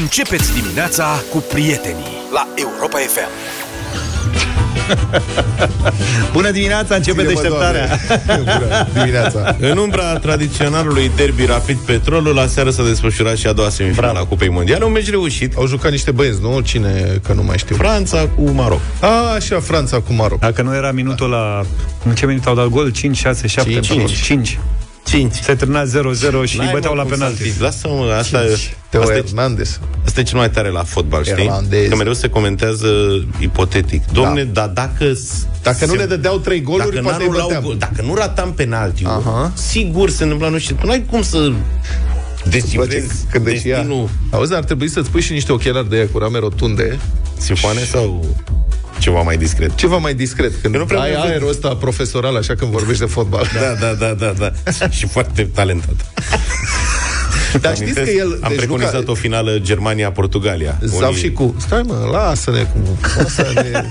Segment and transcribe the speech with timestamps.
[0.00, 3.28] Începeți dimineața cu prietenii la Europa FM.
[6.32, 7.98] Bună dimineața, începe Ține-mă, deșteptarea.
[8.26, 8.44] Doamne.
[8.52, 9.56] Bună dimineața.
[9.70, 14.24] În umbra tradiționalului derby rapid petrolul, la seară s-a desfășurat și a doua semifinală a
[14.24, 15.56] Cupei Mondiale, un meci reușit.
[15.56, 16.60] Au jucat niște băieți, nu?
[16.60, 17.76] Cine, că nu mai știu.
[17.76, 18.80] Franța cu Maroc.
[19.00, 20.38] A, așa, Franța cu Maroc.
[20.38, 21.62] Dacă nu era minutul la...
[22.04, 22.90] În ce minut au dat gol?
[22.90, 23.86] 5, 6, 7, Cinci.
[23.86, 24.22] 5.
[24.22, 24.58] 5.
[25.04, 25.34] 5.
[25.34, 25.86] Se termina 0-0
[26.44, 27.52] și îi băteau la penalti.
[27.58, 28.40] Lasă-mă, asta,
[28.90, 29.80] Teo asta, e, Hernandez.
[30.04, 31.42] asta e cel mai tare la fotbal, știi?
[31.44, 31.88] Irlandez.
[31.88, 32.88] Că mereu se comentează
[33.38, 34.02] ipotetic.
[34.12, 34.66] Domne, da.
[34.66, 35.12] dar dacă...
[35.12, 37.64] s- Dacă nu se- ne dădeau trei goluri, dacă, poate îi n-anulau băteam.
[37.64, 39.52] gol- dacă nu ratam penaltiul, Aha.
[39.54, 40.76] sigur se întâmpla nu știu.
[40.80, 41.54] Tu n-ai cum să Bă,
[42.42, 43.76] ce descifrezi gândeștia.
[43.76, 46.98] destinul Auzi, ar trebui să-ți pui și niște ochelari de aia cu rame rotunde,
[47.38, 48.36] simfoane sau
[49.04, 49.74] ceva mai discret.
[49.74, 50.52] ceva mai discret.
[50.62, 51.34] Când Eu nu prea ai mi-am văzut.
[51.34, 53.46] aerul ăsta profesoral, așa când vorbești de fotbal.
[53.60, 54.88] Da, da, da, da, da.
[54.98, 56.12] și foarte talentat.
[57.60, 58.38] Dar știți că el...
[58.42, 60.78] Am deci, preconizat Luca, o finală Germania-Portugalia.
[60.82, 61.54] Zav Unii- și cu...
[61.58, 62.98] Stai mă, lasă-ne cu...
[63.16, 63.84] Lasă-ne.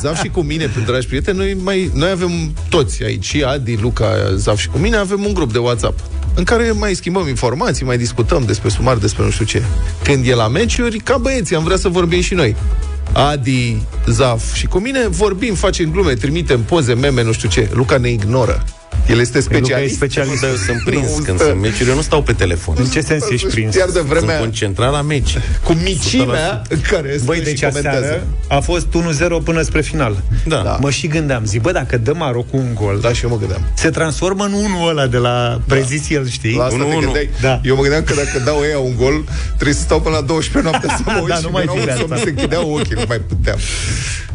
[0.00, 4.06] Zav și cu mine, dragi prieteni, noi, mai, noi avem toți aici, și Adi, Luca,
[4.34, 6.00] Zav și cu mine, avem un grup de WhatsApp
[6.34, 9.62] în care mai schimbăm informații, mai discutăm despre sumar, despre nu știu ce.
[10.02, 12.56] Când e la meciuri, ca băieții, am vrea să vorbim și noi.
[13.12, 13.76] Adi,
[14.06, 17.68] Zaf și cu mine vorbim, facem glume, trimitem poze, meme, nu știu ce.
[17.72, 18.64] Luca ne ignoră.
[19.08, 19.94] El este Luca e specialist.
[19.94, 20.40] specialist.
[20.40, 21.48] Dar eu sunt prins Nu când stă.
[21.48, 22.74] sunt meciuri, eu nu stau pe telefon.
[22.78, 23.74] În ce sens ești prins?
[23.74, 25.38] Iar de Sunt vremea concentrat la meci.
[25.62, 27.98] cu micimea în care stă Băi, și deci comentează.
[27.98, 30.22] aseară a fost 1-0 până spre final.
[30.44, 30.56] Da.
[30.64, 30.78] Da.
[30.80, 33.60] Mă și gândeam, zic, bă, dacă dă Marocul un gol, Da, și eu mă gândeam.
[33.74, 36.54] se transformă în unul ăla de la Prezițiel, știi?
[36.56, 37.00] La asta Unu, te unu.
[37.00, 37.30] gândeai?
[37.40, 37.60] Da.
[37.64, 40.70] Eu mă gândeam că dacă dau ea un gol, trebuie să stau până la 12
[40.70, 42.24] noaptea să mă uit Da, și nu mai mi-erau ține somn, asta.
[42.24, 43.58] se închideau ochii, nu mai puteam.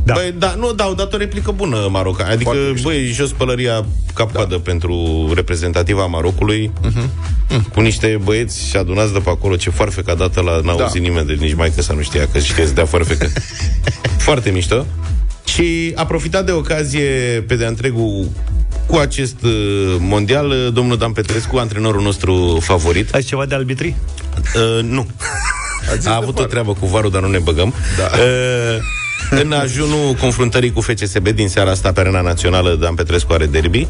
[0.03, 0.13] Da.
[0.13, 2.23] Băi, da, nu, da, au dat o replică bună Maroca.
[2.25, 2.87] Adică, Foarte mișto.
[2.89, 4.95] băi, jos pălăria cap-coadă pentru
[5.35, 6.71] reprezentativa Marocului,
[7.73, 10.83] cu niște băieți și adunați de pe acolo, ce foarfecă a dată la n-a Da.
[10.83, 13.27] auzit nimeni, deci nici mai că să nu știa că știe să dea foarfecă.
[14.27, 14.85] Foarte mișto.
[15.45, 18.27] Și a profitat de ocazie pe de întregul
[18.85, 23.13] cu acest uh, mondial, uh, domnul Dan Petrescu, antrenorul nostru favorit.
[23.13, 23.95] Ai ceva de arbitrii?
[24.55, 25.07] Uh, nu.
[25.97, 26.49] zis A de avut o var.
[26.49, 27.73] treabă cu varul, dar nu ne băgăm.
[27.97, 28.03] Da.
[28.03, 28.83] Uh,
[29.29, 33.87] în ajunul confruntării cu FCSB din seara asta pe arena națională, Dan Petrescu are derby.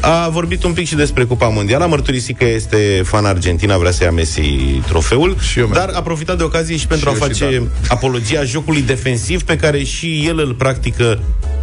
[0.00, 3.90] A vorbit un pic și despre Cupa Mondială, a mărturisit că este fan Argentina, vrea
[3.90, 4.40] să ia Messi
[4.88, 7.54] trofeul, Și eu, dar a profitat de ocazie și pentru Și a eu și face
[7.56, 7.68] Dan.
[7.88, 11.18] apologia jocului defensiv pe care și el îl practică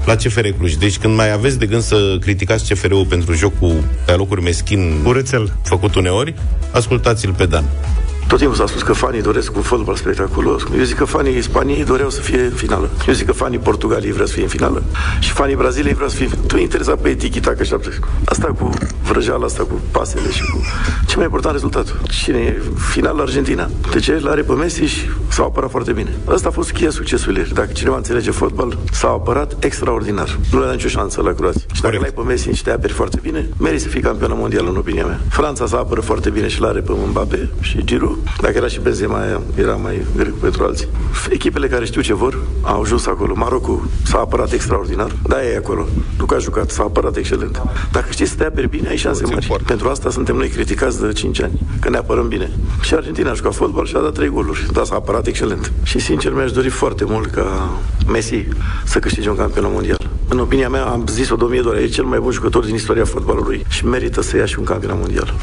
[0.05, 0.73] la CFR Cluj.
[0.73, 5.53] Deci când mai aveți de gând să criticați CFR-ul pentru jocul pe alocuri meschin Urâțel.
[5.63, 6.33] făcut uneori,
[6.71, 7.65] ascultați-l pe Dan.
[8.27, 10.63] Tot timpul s-a spus că fanii doresc un fotbal spectaculos.
[10.77, 12.89] Eu zic că fanii Spaniei doreau să fie în finală.
[13.07, 14.83] Eu zic că fanii Portugaliei vreau să fie în finală.
[15.19, 16.47] Și fanii Braziliei vreau să fie în finală.
[16.47, 17.99] Tu interesat pe etichita că șapte.
[18.25, 18.69] Asta cu
[19.03, 20.61] vrăjeala, asta cu pasele și cu...
[21.07, 21.99] Ce mai important rezultatul?
[22.09, 23.69] Cine e final Argentina?
[23.91, 24.19] De ce?
[24.19, 26.15] L-are pe Messi și s-a apărat foarte bine.
[26.25, 27.45] Asta a fost cheia succesului.
[27.53, 30.37] Dacă cineva înțelege fotbal, s-a apărat extraordinar.
[30.51, 31.61] Nu le-a nicio șansă la Croația.
[31.73, 32.17] Și dacă Corect.
[32.17, 35.05] l-ai pe Messi și te aperi foarte bine, meriți să fii campionă mondială, în opinia
[35.05, 35.19] mea.
[35.29, 38.16] Franța s-a apără foarte bine și l-are pe Mbappe și Giroud.
[38.41, 40.87] Dacă era și Benzema, era mai greu pentru alții.
[41.29, 43.33] Echipele care știu ce vor au ajuns acolo.
[43.35, 45.11] Marocul s-a apărat extraordinar.
[45.27, 45.85] Da, e acolo.
[46.17, 47.61] Nu că a jucat, s-a apărat excelent.
[47.91, 49.43] Dacă știți să te aperi bine, ai șanse Toți mari.
[49.45, 49.65] import.
[49.65, 52.51] Pentru asta suntem noi criticați de 5 ani, că ne apărăm bine.
[52.81, 54.67] Și Argentina a jucat fotbal și a dat 3 goluri.
[54.71, 55.71] Da, s-a apărat excelent.
[55.83, 57.69] Și sincer mi-aș dori foarte mult ca
[58.07, 58.45] Messi
[58.83, 60.09] să câștige un campionat mondial.
[60.27, 62.65] În opinia mea, am zis-o de o mie de ori, e cel mai bun jucător
[62.65, 65.33] din istoria fotbalului și merită să ia și un campionat mondial.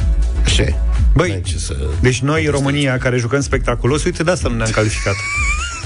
[0.44, 0.74] Așa e.
[1.14, 1.76] Băi, N-ai ce să...
[2.00, 5.14] deci noi, România, care jucăm spectaculos, uite, de asta nu ne-am calificat.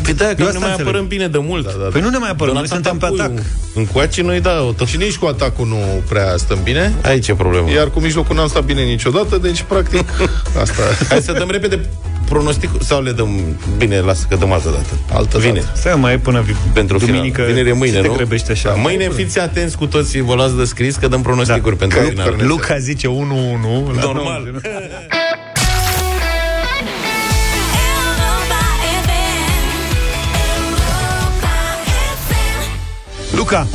[0.03, 0.87] Păi da, că Eu nu asta ne mai înțeleg.
[0.89, 1.65] apărăm bine de mult.
[1.65, 3.31] Da, da, Păi nu ne mai apărăm, noi suntem pe atac.
[3.75, 4.87] Încoace noi, da, o tot...
[4.87, 5.77] Și nici cu atacul nu
[6.09, 7.71] prea stăm bine, Aici e problema.
[7.71, 10.05] iar cu mijlocul n-am stat bine niciodată, deci, practic,
[10.63, 10.83] asta...
[11.09, 11.81] Hai să dăm repede
[12.29, 13.29] pronostic sau le dăm...
[13.77, 14.99] Bine, lasă că dăm altă dată.
[15.19, 15.53] Altă Vine.
[15.61, 15.73] dată.
[15.75, 17.41] Stai, mai e până vi- Pentru duminică.
[17.41, 17.47] final.
[17.55, 18.15] Vinere mâine, ce te nu?
[18.15, 18.69] grăbește așa.
[18.69, 21.87] Da, mâine fiți atenți cu toții, vă luați de scris că dăm pronosticuri Da.
[21.87, 22.35] pentru Că- final.
[22.37, 23.93] că- Luca zice 1-1.
[23.95, 24.43] la Normal.
[24.45, 24.63] 90.
[27.85, 28.61] Europa
[29.05, 29.41] FM.
[30.59, 31.55] Europa
[32.29, 33.37] FM.
[33.37, 33.67] Luca,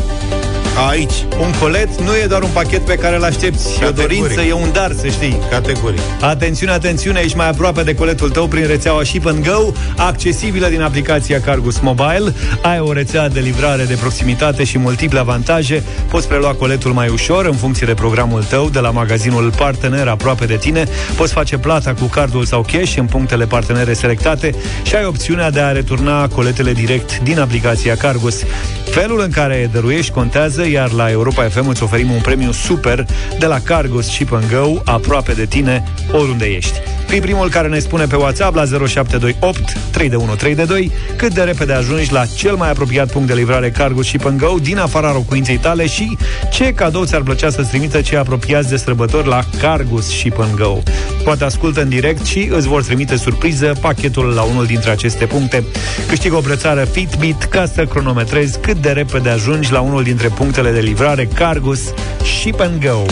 [0.89, 3.67] Aici, un colet nu e doar un pachet pe care îl aștepți.
[3.67, 4.19] E o Categoric.
[4.19, 5.39] dorință, e un dar, să știi.
[5.49, 5.99] categoric.
[6.21, 10.81] Atențiune, atențiune, ești mai aproape de coletul tău prin rețeaua Ship and Go, accesibilă din
[10.81, 12.33] aplicația Cargus Mobile.
[12.61, 15.83] Ai o rețea de livrare de proximitate și multiple avantaje.
[16.09, 20.45] Poți prelua coletul mai ușor în funcție de programul tău de la magazinul partener aproape
[20.45, 20.87] de tine.
[21.15, 25.59] Poți face plata cu cardul sau cash în punctele partenere selectate și ai opțiunea de
[25.59, 28.43] a returna coletele direct din aplicația Cargus.
[28.91, 33.05] Felul în care dăruiești contează, iar la Europa FM îți oferim un premiu super
[33.39, 36.79] de la Cargus Ship and Go, aproape de tine, oriunde ești.
[37.13, 40.91] Fii primul care ne spune pe WhatsApp la 0728 3 de 1 3 de 2
[41.15, 44.77] cât de repede ajungi la cel mai apropiat punct de livrare Cargo și Go din
[44.77, 46.17] afara locuinței tale și
[46.51, 50.77] ce cadou ți-ar plăcea să-ți trimită cei apropiați de sărbători la Cargus și Go.
[51.23, 55.63] Poate ascultă în direct și îți vor trimite surpriză pachetul la unul dintre aceste puncte.
[56.07, 60.71] Câștigă o brățară Fitbit ca să cronometrezi cât de repede ajungi la unul dintre punctele
[60.71, 61.93] de livrare Cargus
[62.39, 63.05] și Go.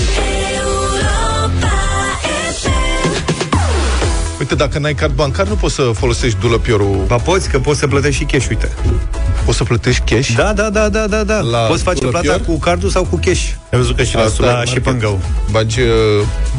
[4.51, 7.03] Uite, dacă n-ai card bancar, nu poți să folosești dulăpiorul.
[7.07, 8.71] Ba poți, că poți să plătești și cash, uite.
[9.45, 10.30] Poți să plătești cash?
[10.36, 11.39] Da, da, da, da, da, da.
[11.39, 12.24] La Poți face dulăpior?
[12.24, 13.50] plata cu cardul sau cu cash.
[13.71, 15.18] Ai văzut că și la, Asta la La și Go.
[15.51, 15.88] Bagi uh,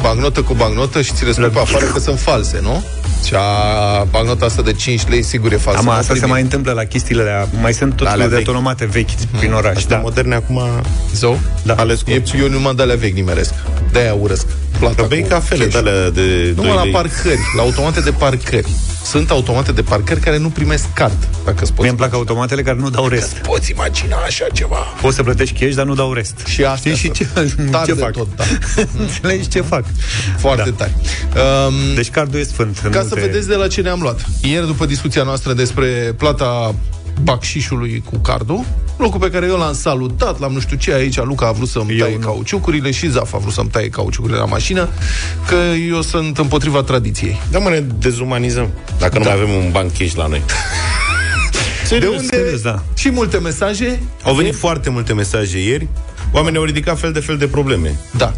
[0.02, 2.84] bancnotă cu bancnotă și ți le spui pe afară că sunt false, nu?
[3.26, 5.78] Și a, bancnota asta de 5 lei sigur e falsă.
[5.78, 6.30] Am Nu asta se primi.
[6.30, 7.48] mai întâmplă la chestiile alea.
[7.60, 8.46] Mai sunt tot Alea felul de vechi.
[8.48, 9.76] autonomate vechi prin oraș.
[9.76, 10.02] Astea Da.
[10.02, 10.60] moderne acum
[11.14, 11.40] Zău?
[11.62, 11.74] Da.
[11.74, 12.10] ales cu...
[12.10, 13.54] E, eu numai de alea vechi nimeresc.
[13.92, 14.46] De-aia urăsc.
[14.78, 15.72] Plata Că bei cu cafele cash.
[15.72, 16.92] de alea de Nu 2 mă, la lei.
[16.92, 18.68] parcări, la automate de parcări.
[19.04, 21.88] Sunt automate de parcări care nu primesc card, dacă îți Mie poți.
[21.88, 23.32] îmi plac automatele care nu dau rest.
[23.36, 24.76] Poți imagina așa ceva.
[25.00, 26.34] Poți să plătești cash, dar nu dau rest.
[26.46, 28.10] Și astea Știi și ce, sunt tari ce de fac?
[28.12, 28.44] tot, da.
[29.02, 29.84] Înțelegi ce fac?
[30.38, 30.76] Foarte Da.
[30.76, 30.94] tari.
[31.68, 32.80] Um, Deci cardul e sfânt.
[32.84, 34.24] în Ca multe- să vedeți de la ce ne-am luat.
[34.42, 36.74] Ieri, după discuția noastră despre plata
[37.22, 38.64] bacșișului cu cardul,
[38.98, 41.92] lucru pe care eu l-am salutat, l-am nu știu ce, aici Luca a vrut să-mi
[41.92, 42.24] Eu taie nu.
[42.26, 44.88] cauciucurile și Zaf a vrut să-mi taie cauciucurile la mașină,
[45.48, 45.54] că
[45.88, 47.40] eu sunt împotriva tradiției.
[47.50, 48.68] Da, mă, ne dezumanizăm.
[48.98, 50.42] Dacă nu mai avem un banc cash la noi.
[51.88, 52.36] De Serios, unde?
[52.36, 52.82] serios, da.
[52.94, 54.02] Și multe mesaje.
[54.22, 55.88] Au venit foarte multe mesaje ieri.
[56.32, 57.96] Oamenii au ridicat fel de fel de probleme.
[58.16, 58.32] Da.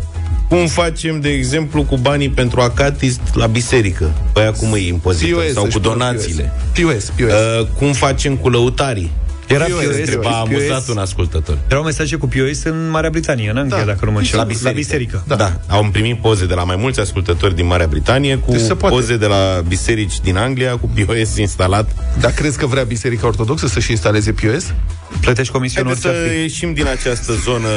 [0.49, 4.12] Cum facem, de exemplu, cu banii pentru acatist la biserică?
[4.32, 5.37] Păi acum îi impozită.
[5.37, 6.52] POS, Sau își cu pun donațiile.
[6.75, 7.32] POS, POS.
[7.32, 9.11] Uh, cum facem cu lăutarii?
[9.46, 10.25] Era POS, POS, POS.
[10.25, 11.58] M-a amuzat un ascultător.
[11.69, 13.85] Erau mesaje cu POS în Marea Britanie, în Anglia, Da.
[13.85, 14.38] dacă nu mă înșel.
[14.38, 15.25] La La biserică.
[15.26, 15.35] Da.
[15.35, 15.52] Da.
[15.69, 15.75] da.
[15.76, 18.94] Am primit poze de la mai mulți ascultători din Marea Britanie cu Deci se poate.
[18.94, 21.91] poze de la biserici din Anglia cu POS instalat.
[22.20, 24.73] Dar crezi că vrea Biserica Ortodoxă să-și instaleze POS?
[25.20, 26.41] Plătești comisiune Haideți orice ar să fi.
[26.41, 27.69] ieșim din această zonă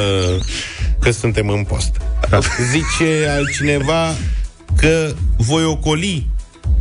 [1.00, 1.96] că suntem în post.
[2.28, 2.38] Da.
[2.70, 4.14] Zice altcineva
[4.76, 6.26] că voi ocoli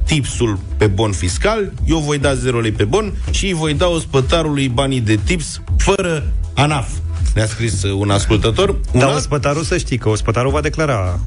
[0.06, 3.88] tipsul pe bon fiscal, eu voi da 0 lei pe bon și îi voi da
[3.88, 6.24] ospătarului banii de tips fără
[6.54, 6.88] ANAF.
[7.34, 8.70] Ne-a scris uh, un ascultător.
[8.70, 11.20] Un Dar alt- ospătarul să știi că ospătarul va declara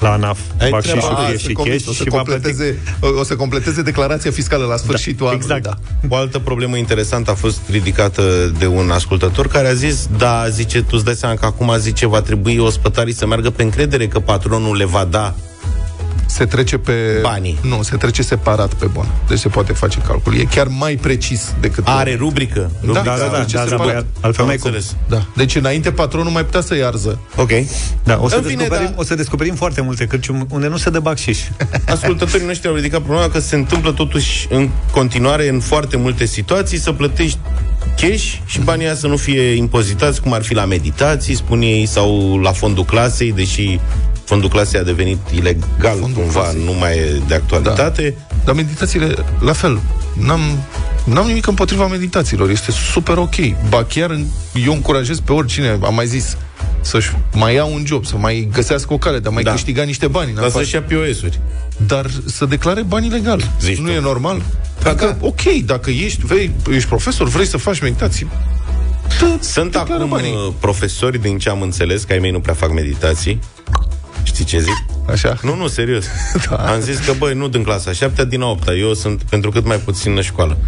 [0.00, 2.08] la ANAF Ai bacșișul treaba că A, e să și com- cash o, să și
[2.08, 2.42] va plăti.
[2.42, 5.44] completeze, o, o să completeze declarația fiscală la sfârșitul anului.
[5.44, 5.62] exact.
[5.62, 5.74] Da.
[6.08, 10.80] O altă problemă interesantă a fost ridicată de un ascultător care a zis, da, zice,
[10.80, 14.20] tu îți dai seama că acum, zice, va trebui ospătarii să meargă pe încredere că
[14.20, 15.34] patronul le va da
[16.34, 16.92] Se trece pe...
[17.22, 17.58] Banii.
[17.62, 19.06] Nu, se trece separat pe bon.
[19.28, 20.34] Deci se poate face calcul.
[20.38, 21.84] E chiar mai precis decât...
[21.86, 22.70] Are rubrică.
[22.80, 23.92] rubrica Da, da, da, trece da, da, separat.
[23.94, 24.70] băi, altfel Am mai cum.
[24.70, 24.96] înțeles.
[25.08, 25.26] Da.
[25.36, 27.18] Deci înainte patronul mai putea să iarză.
[27.36, 27.50] Ok.
[28.04, 29.00] Da, o să, În fine, descoperim, da.
[29.00, 31.38] o să descoperim foarte multe cărciumi unde nu se dă bacșiș.
[31.88, 36.78] Ascultătorii noștri au ridicat problema că se întâmplă totuși în continuare în foarte multe situații
[36.78, 37.38] să plătești
[38.00, 41.86] cash și banii aia să nu fie impozitați, cum ar fi la meditații, spun ei,
[41.86, 43.80] sau la fondul clasei, deși
[44.24, 46.64] fondul clasei a devenit ilegal Fondul cumva, clasei.
[46.64, 48.14] nu mai e de actualitate.
[48.44, 49.80] Dar meditațiile, la fel,
[50.20, 50.40] n-am,
[51.04, 52.50] n-am nimic împotriva meditațiilor.
[52.50, 53.34] Este super ok.
[53.68, 54.26] Ba chiar în-
[54.64, 56.36] eu încurajez pe oricine, am mai zis,
[56.80, 59.50] să-și mai ia un job, să mai găsească o cale de a mai Da.
[59.50, 60.28] câștiga niște bani.
[60.28, 60.62] în Dar afară.
[60.64, 61.40] să-și ia POS-uri.
[61.86, 63.50] Dar să declare bani legal.
[63.60, 63.90] Zici nu tu.
[63.92, 64.42] e normal?
[64.82, 68.28] Dacă, ok, dacă ești, vrei, ești profesor, vrei să faci meditații,
[69.18, 70.32] dă- Sunt declară acum banii.
[70.32, 73.38] uh, profesori, din ce am înțeles, că ai mei nu prea fac meditații.
[74.24, 74.84] Știi ce zic?
[75.08, 75.36] Așa?
[75.42, 76.04] Nu, nu, serios.
[76.50, 76.56] Da.
[76.56, 79.76] Am zis că, băi, nu din clasa 7 din 8 Eu sunt pentru cât mai
[79.76, 80.58] puțin în școală.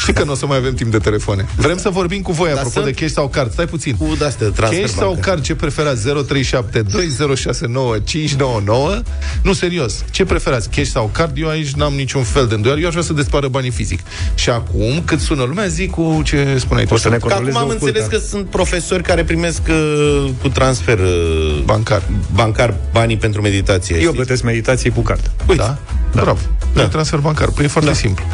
[0.00, 1.46] Știi că nu o să mai avem timp de telefoane.
[1.56, 3.52] Vrem să vorbim cu voi, Dar apropo sunt- de cash sau card.
[3.52, 3.96] Stai puțin.
[3.96, 5.24] Cu de-astea de transfer Cash sau bancar.
[5.24, 6.08] card, ce preferați?
[6.08, 9.02] 0372069599?
[9.42, 10.04] Nu, serios.
[10.10, 10.68] Ce preferați?
[10.70, 11.38] Cash sau card?
[11.38, 12.80] Eu aici n-am niciun fel de îndoială.
[12.80, 14.00] Eu aș vrea să despară banii fizic.
[14.34, 16.94] Și acum, cât sună lumea, zic cu ce spuneai tu.
[16.94, 17.86] O să ne Că acum controleze am oculta.
[17.86, 22.02] înțeles că sunt profesori care primesc uh, cu transfer uh, Bancar.
[22.34, 23.94] bancar banii pentru meditație.
[23.96, 24.14] Eu știi?
[24.14, 25.30] plătesc meditații cu card.
[25.48, 25.62] Uite.
[25.62, 25.78] Da?
[26.14, 26.20] Da.
[26.22, 26.40] Bravo.
[26.74, 26.86] Da.
[26.88, 27.48] transfer bancar.
[27.48, 27.96] Păi e foarte da.
[27.96, 28.24] simplu.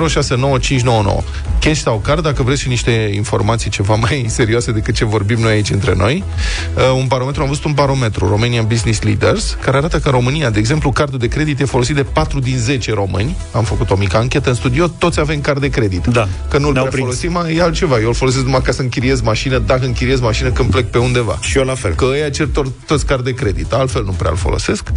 [0.00, 1.24] 0372069599.
[1.60, 5.52] Cash sau card, dacă vreți și niște informații ceva mai serioase decât ce vorbim noi
[5.52, 6.24] aici între noi.
[6.76, 10.50] Uh, un barometru, am văzut un barometru, Romanian Business Leaders, care arată că în România,
[10.50, 13.36] de exemplu, cardul de credit e folosit de 4 din 10 români.
[13.52, 16.06] Am făcut o mică anchetă în studio, toți avem card de credit.
[16.06, 16.28] Da.
[16.48, 17.20] Că nu-l Ne-au prea prins.
[17.20, 18.00] folosim, e altceva.
[18.00, 21.38] Eu îl folosesc numai ca să închiriez mașină, dacă închiriez mașină când plec pe undeva.
[21.40, 21.94] Și eu la fel.
[21.94, 24.88] Că ăia cer to- toți card de credit, altfel nu prea îl folosesc.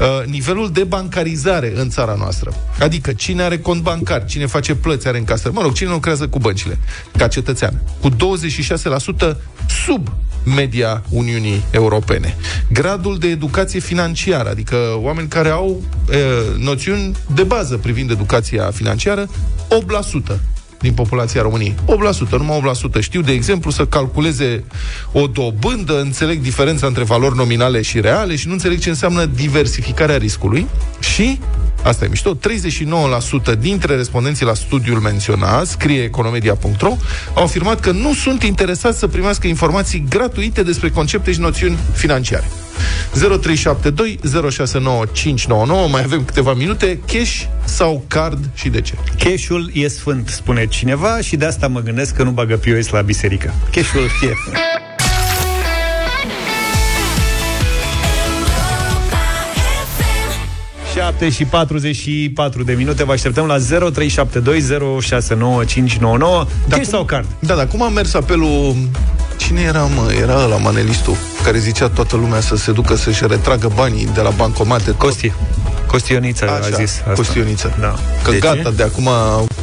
[0.00, 2.54] Uh, nivelul de bancarizare în țara noastră.
[2.80, 5.54] Adică cine are cont bancar, cine face plăți, are încasări.
[5.54, 6.78] Mă rog, cine nu lucrează cu băncile,
[7.16, 9.36] ca cetățean, cu 26%
[9.84, 10.12] sub
[10.54, 12.36] media Uniunii Europene.
[12.72, 16.16] Gradul de educație financiară, adică oameni care au e,
[16.58, 19.26] noțiuni de bază privind educația financiară,
[20.32, 20.38] 8%
[20.80, 21.74] din populația României.
[22.26, 23.00] 8%, numai 8%.
[23.00, 24.64] Știu, de exemplu, să calculeze
[25.12, 30.16] o dobândă, înțeleg diferența între valori nominale și reale și nu înțeleg ce înseamnă diversificarea
[30.16, 30.66] riscului
[31.00, 31.40] și
[31.82, 32.36] Asta e mișto.
[33.54, 36.96] 39% dintre respondenții la studiul menționat, scrie economedia.ro,
[37.34, 42.44] au afirmat că nu sunt interesați să primească informații gratuite despre concepte și noțiuni financiare.
[43.12, 44.18] 0372
[44.50, 48.94] 069599, mai avem câteva minute, cash sau card și de ce?
[49.18, 53.00] Cash-ul e sfânt, spune cineva, și de asta mă gândesc că nu bagă POS la
[53.00, 53.54] biserică.
[53.70, 54.67] Cash-ul e...
[61.08, 63.60] 7 și 44 de minute Vă așteptăm la 0372069599
[66.68, 67.26] Cash sau card?
[67.38, 68.76] Da, da, cum a mers apelul...
[69.36, 70.12] Cine era, mă?
[70.20, 74.30] Era la manelistul care zicea toată lumea să se ducă să-și retragă banii de la
[74.30, 74.84] bancomate.
[74.84, 74.98] tot.
[74.98, 75.32] Costi
[75.86, 77.12] Costionița a Așa, zis asta.
[77.12, 77.76] Costioniță.
[77.80, 77.94] Da.
[78.24, 78.70] Că De gata, ce?
[78.76, 79.08] de acum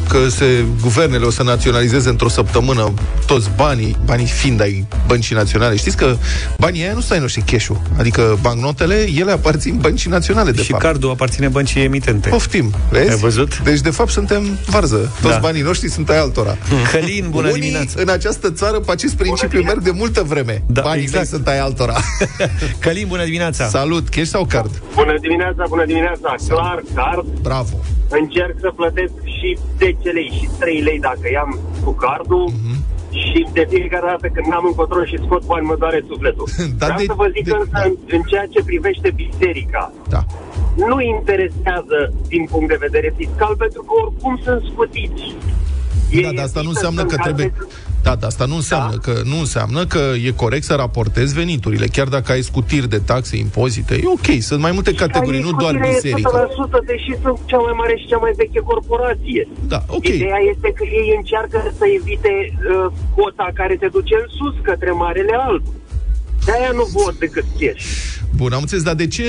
[0.07, 2.93] că se, guvernele o să naționalizeze într-o săptămână
[3.25, 5.75] toți banii, banii fiind ai băncii naționale.
[5.75, 6.15] Știți că
[6.59, 7.81] banii aia nu stai noștri cash-ul.
[7.97, 10.83] Adică bancnotele, ele aparțin băncii naționale, de și fapt.
[10.83, 12.29] cardul aparține băncii emitente.
[12.29, 13.09] Poftim, vezi?
[13.09, 13.59] Ai văzut?
[13.59, 15.11] Deci, de fapt, suntem varză.
[15.21, 15.39] Toți Da.
[15.39, 16.57] banii noștri sunt ai altora.
[16.91, 18.01] Călin, bună Unii dimineața!
[18.01, 20.63] în această țară pe acest principiu merg de multă vreme.
[20.67, 21.17] Da, Banii exact.
[21.17, 21.95] mei sunt ai altora.
[22.79, 23.67] Călin, bună dimineața!
[23.67, 24.81] Salut, cash sau card?
[24.93, 26.35] Bună dimineața, bună dimineața.
[26.47, 27.25] Clar, card.
[27.41, 27.79] Bravo.
[28.09, 29.57] Încerc să plătesc și
[30.01, 32.43] 10 lei și 3 lei dacă i-am cu cardul.
[32.57, 32.75] Mhm.
[33.23, 36.47] Și de fiecare dată când n-am în control și scot bani, mă doare sufletul.
[36.81, 37.81] Dar Vreau de- să vă zic de- însă, da.
[37.87, 39.83] în, în ceea ce privește biserica,
[40.15, 40.21] Da.
[40.89, 41.97] nu interesează
[42.27, 45.23] din punct de vedere fiscal, pentru că oricum sunt scutiți.
[46.23, 47.53] Da, dar asta nu înseamnă că trebuie...
[48.07, 49.03] Da, dar asta nu înseamnă, Da.
[49.05, 53.37] că, nu înseamnă că e corect să raportezi veniturile, chiar dacă ai scutiri de taxe,
[53.37, 53.93] impozite.
[53.95, 56.47] E ok, sunt mai multe categorii, nu doar biserică.
[56.81, 59.47] 100%, deși sunt cea mai mare și cea mai veche corporație.
[59.67, 60.07] Da, ok.
[60.07, 64.91] Ideea este că ei încearcă să evite uh, cota care te duce în sus către
[64.91, 65.63] Marele Alb.
[66.45, 67.85] De-aia nu vor decât cash.
[68.35, 69.23] Bun, am înțeles, dar de ce,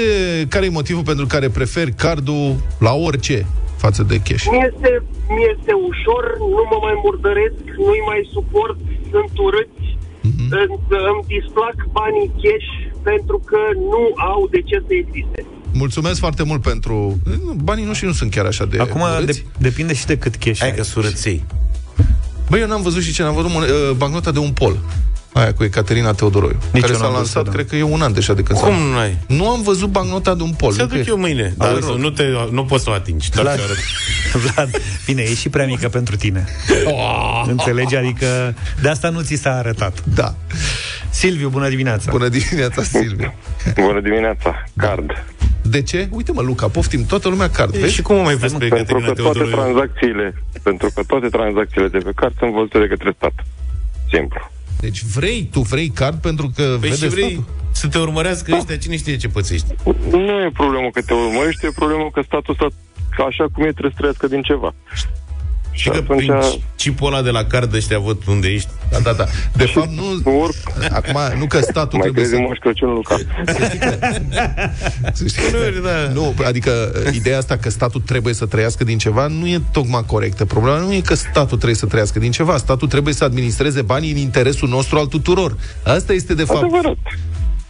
[0.49, 3.47] care e motivul pentru care preferi cardul la orice
[3.85, 4.45] față de cash?
[4.55, 4.91] Mi este,
[5.37, 8.77] mi este ușor, nu mă mai murdăresc, nu-i mai suport,
[9.13, 9.85] sunt urâți,
[10.31, 10.47] Mhm.
[10.61, 10.79] îmi,
[11.11, 12.69] îmi displac banii cash
[13.03, 13.59] pentru că
[13.93, 14.03] nu
[14.33, 15.41] au de ce să existe.
[15.73, 17.19] Mulțumesc foarte mult pentru...
[17.69, 19.27] Banii noștri nu sunt chiar așa de Acum urâți.
[19.27, 20.77] de, depinde și de cât cash Hai ai.
[20.77, 21.45] că surăței.
[22.51, 24.77] Băi, eu n-am văzut și ce n-am văzut uh, bancnota de un pol.
[25.37, 26.57] Aia cu Ecaterina Teodoroiu.
[26.73, 27.57] Nici care eu s-a n-am lansat, văzut-o, da.
[27.57, 28.77] cred că e un an deja de când Cum s-a...
[28.77, 29.17] nu ai?
[29.27, 30.73] Nu am văzut bancnota de un pol.
[30.73, 31.55] Să nu duc că- eu mâine.
[31.59, 31.83] Au Dar rog.
[31.83, 33.31] să nu, te, nu poți să o atingi.
[33.31, 33.79] Doar Vlad, ți-o arăt.
[34.53, 36.45] Vlad, bine, e și prea mică pentru tine.
[37.47, 37.97] Înțelegi?
[37.97, 40.03] Adică de asta nu ți s-a arătat.
[40.15, 40.35] Da.
[41.11, 42.11] Silviu, bună dimineața!
[42.11, 43.35] Bună dimineața, Silviu.
[43.75, 45.11] Bună dimineața, card.
[45.63, 46.09] De ce?
[46.11, 47.93] Uite-mă, Luca, poftim, toată lumea card, E, vezi?
[47.95, 49.63] Și cum o mai vezi pe Pentru Ecaterina că toate Teodoroiu?
[49.73, 53.33] tranzacțiile, pentru că toate tranzacțiile de pe card sunt văzute de către stat.
[54.13, 54.51] Simplu.
[54.81, 57.45] Deci vrei, tu vrei card pentru că Păi vede și vrei statul?
[57.73, 59.67] să te urmărească ăștia, cine știe ce pățești.
[60.11, 62.67] Nu e problemă că te urmărești, e problemă că statul stă
[63.17, 64.75] că așa cum e trebuie să trăiască din ceva.
[65.77, 66.33] Și că prin
[66.77, 68.69] chipul ăla de la card ăștia văd unde ești.
[68.91, 69.25] Da, da, da.
[69.57, 70.03] De fapt, nu...
[70.43, 70.57] Ori,
[70.91, 72.37] Acum, nu că statul mai trebuie crezi să...
[72.37, 73.17] în Moș Crăciun, Luca.
[75.13, 76.13] Să știi că- Uneori, da.
[76.13, 80.45] Nu, adică ideea asta că statul trebuie să trăiască din ceva nu e tocmai corectă.
[80.45, 82.57] Problema nu e că statul trebuie să trăiască din ceva.
[82.57, 85.57] Statul trebuie să administreze banii în interesul nostru al tuturor.
[85.83, 86.63] Asta este de fapt.
[86.63, 86.97] Adevărat.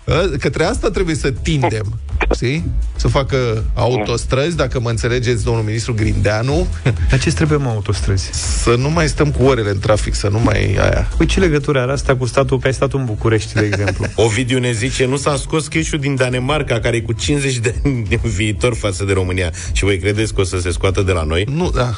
[0.07, 1.99] A, Către asta trebuie să tindem.
[2.35, 2.65] Știi?
[2.97, 6.67] Să facă autostrăzi, dacă mă înțelegeți, domnul ministru Grindeanu,
[7.11, 8.31] Dar ce trebuie, mă, autostrăzi?
[8.63, 11.09] să nu mai stăm cu orele în trafic, să nu mai aia.
[11.17, 14.07] Păi ce legătură are asta cu statul, că ai stat în București, de exemplu?
[14.25, 18.07] Ovidiu ne zice, nu s-a scos cash din Danemarca, care e cu 50 de ani
[18.23, 19.53] în viitor față de România.
[19.73, 21.47] Și voi credeți că o să se scoată de la noi?
[21.51, 21.95] Nu, da,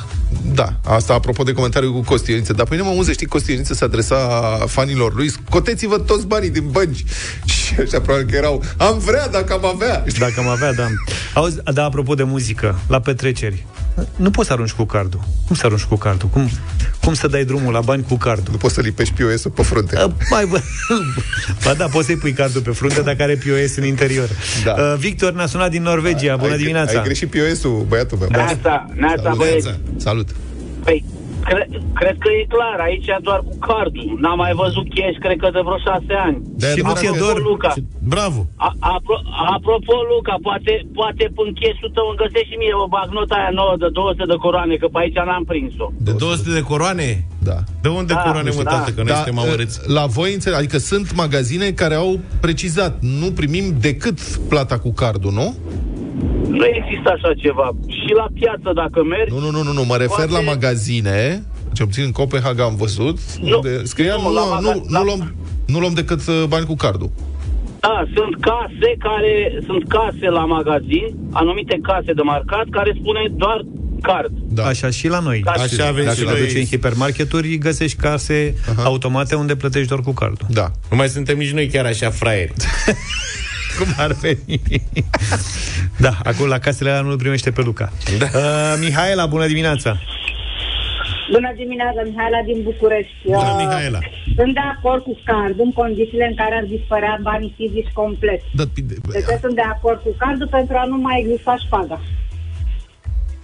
[0.54, 0.72] da.
[0.84, 2.52] Asta apropo de comentariul cu Costi Ioniță.
[2.52, 4.16] Dar păi nu mă auzi, știi, Costi Ioniță se adresa
[4.66, 7.04] fanilor lui, scoteți-vă toți banii din bănci.
[7.52, 10.04] Și ăștia probabil că erau, am vrea dacă am avea.
[10.06, 10.20] Știi?
[10.20, 10.86] Dacă am avea, da.
[11.34, 13.66] Auzi, da, apropo de muzică, la petreceri,
[14.16, 15.20] nu poți să arunci cu cardul.
[15.46, 16.28] Cum să arunci cu cardul?
[16.28, 16.48] Cum,
[17.04, 18.52] cum să dai drumul la bani cu cardul?
[18.52, 20.02] Nu poți să lipești POS-ul pe frunte.
[20.04, 20.60] Uh, Mai bă.
[21.64, 24.28] ba da, poți să-i pui cardul pe frunte dacă are POS în interior.
[24.64, 24.72] Da.
[24.72, 26.36] Uh, Victor ne-a sunat din Norvegia.
[26.36, 26.98] Bună ai, dimineața!
[26.98, 28.28] Ai greșit POS-ul, băiatul meu.
[28.30, 29.80] Neața, neața, băieți.
[29.96, 30.28] Salut.
[30.84, 31.04] Păi,
[31.48, 31.68] cre-
[32.00, 34.08] cred că e clar, aici doar cu cardul.
[34.22, 36.36] N-am mai văzut cash, cred că de vreo șase ani.
[36.60, 37.36] De-aia Și nu dumneavoastră- ți-e dor?
[37.50, 37.70] Luca,
[38.14, 38.40] Bravo!
[38.66, 39.24] a, apro-
[39.56, 43.74] apropo, Luca, poate, poate în cash-ul tău îmi găsești și mie o bagnota aia nouă
[43.82, 45.86] de 200 de coroane, că pe aici n-am prins-o.
[46.08, 47.08] De 200 de coroane?
[47.48, 47.58] Da.
[47.84, 48.70] De unde Da, coroane, mă, da.
[48.74, 49.76] tată, că noi suntem amărâți?
[49.98, 52.10] la voi înțeleg, adică sunt magazine care au
[52.44, 54.18] precizat, nu primim decât
[54.52, 55.48] plata cu cardul, nu?
[56.48, 57.70] Nu există așa ceva.
[57.88, 59.32] Și la piață, dacă mergi...
[59.34, 59.84] Nu, nu, nu, nu, nu.
[59.84, 64.22] mă refer Poate- la magazine, ce puțin în Copenhaga am văzut, Nu, unde scria, nu,
[64.22, 65.34] nu, la nu, maga- nu, la- nu, luăm,
[65.66, 67.10] nu luăm decât uh, bani cu cardul.
[67.80, 73.64] Da, sunt case care sunt case la magazin, anumite case de marcat care spune doar
[74.02, 74.30] card.
[74.48, 74.64] Da.
[74.64, 75.42] Așa și la noi.
[75.46, 76.40] Așa avem Dacă și te noi.
[76.40, 80.46] duci în hipermarketuri, găsești case automate unde plătești doar cu cardul.
[80.50, 80.70] Da.
[80.90, 82.52] Nu mai suntem nici noi chiar așa fraieri.
[83.78, 84.60] Cum ar veni?
[86.04, 87.92] da, acum la casele alea nu-l primește pe Luca.
[88.18, 88.26] Da.
[88.38, 89.96] Uh, Mihaela, bună dimineața!
[91.32, 93.12] Bună dimineața, Mihaela din București.
[93.24, 93.98] Bună, Uh, Mihaela.
[94.36, 98.40] Sunt de acord cu cardul în condițiile în care ar dispărea banii fizici complet.
[98.54, 98.64] Da,
[99.12, 102.00] Deci eu sunt de acord cu cardul pentru a nu mai exista șpaga.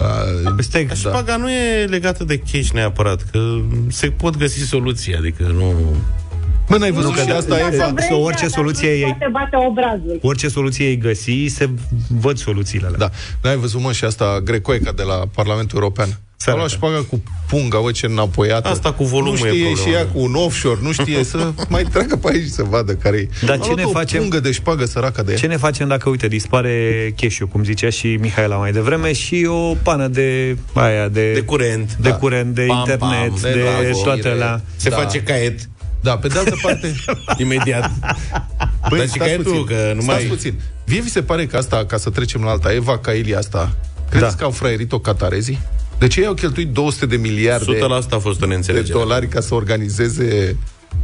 [0.01, 0.95] uh, Stai, Da.
[0.95, 3.41] Șpaga nu e legată de cash neapărat, că
[3.89, 5.73] se pot găsi soluții, adică nu...
[6.69, 9.03] Bă, n-ai văzut Nu, și că asta dacă e vrei- fa- că orice soluție e-
[9.05, 10.19] Poate bate obrazul.
[10.23, 11.69] Orice soluție îi găsi, se
[12.21, 12.99] văd soluțiile alea.
[12.99, 13.11] Da,
[13.43, 16.19] n-ai văzut, mă, și asta Grecoica de la Parlamentul European.
[16.47, 18.69] A luat șpaga cu punga, bă, ce înapoiată.
[18.69, 20.11] Asta cu volumul Nu e știe problema, și ea da.
[20.11, 23.29] cu un offshore, nu știe să mai treacă pe aici să vadă care-i.
[23.45, 25.39] Dar A ce luat ne o facem- pungă de șpagă săracă de ea.
[25.39, 29.75] Ce ne facem dacă, uite, dispare cash cum zicea și Mihaela mai devreme, și o
[29.83, 31.95] pană de aia, de, De curent.
[32.01, 32.15] de Da.
[32.17, 33.71] curent, de Pam, internet, pam, de, de la
[34.03, 34.29] toate voire.
[34.29, 34.61] alea.
[34.77, 34.97] Se Da.
[34.97, 35.69] face caiet
[36.05, 36.95] Da, pe de altă parte...
[37.45, 37.91] imediat.
[38.89, 40.29] Păi, Dar și stați caietul, puțin, că nu stați mai...
[40.29, 40.61] puțin.
[40.85, 43.77] Vie vi se pare că asta, ca să trecem la alta, Eva Caili asta,
[44.11, 44.37] credeți Da.
[44.39, 45.61] că au fraierit-o catarezii?
[45.99, 48.99] De ce ei au cheltuit 200 de miliarde 100% a fost o de neînțelegere.
[48.99, 50.57] dolari ca să organizeze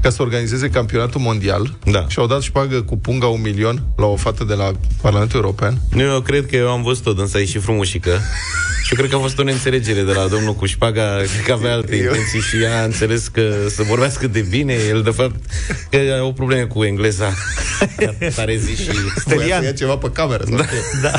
[0.02, 2.04] ca să organizeze campionatul mondial Da.
[2.09, 4.71] și au dat șpagă cu punga un milion la o fată de la
[5.02, 5.75] Parlamentul European.
[5.90, 8.11] Nu, eu cred că eu am văzut-o, însă e și frumușică.
[8.85, 11.73] și eu cred că a fost o neînțelegere de la domnul Cușpaga, cred că avea
[11.73, 15.35] alte Eu- intenții și ea a înțeles că să vorbească de bine, el de fapt
[15.90, 17.33] că are o problemă cu engleza.
[18.37, 18.90] Tare zi și...
[19.25, 20.45] Voia să ia ceva pe cameră.
[20.50, 20.64] Da.
[21.02, 21.11] Da.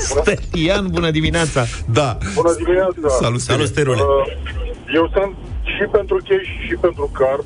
[0.00, 1.66] Stelian, bună dimineața!
[1.92, 2.18] da.
[2.34, 3.16] Bună dimineața!
[3.20, 4.00] Salut, Salut, Sterule.
[4.00, 7.44] Uh, Eu sunt și pentru cash și pentru card.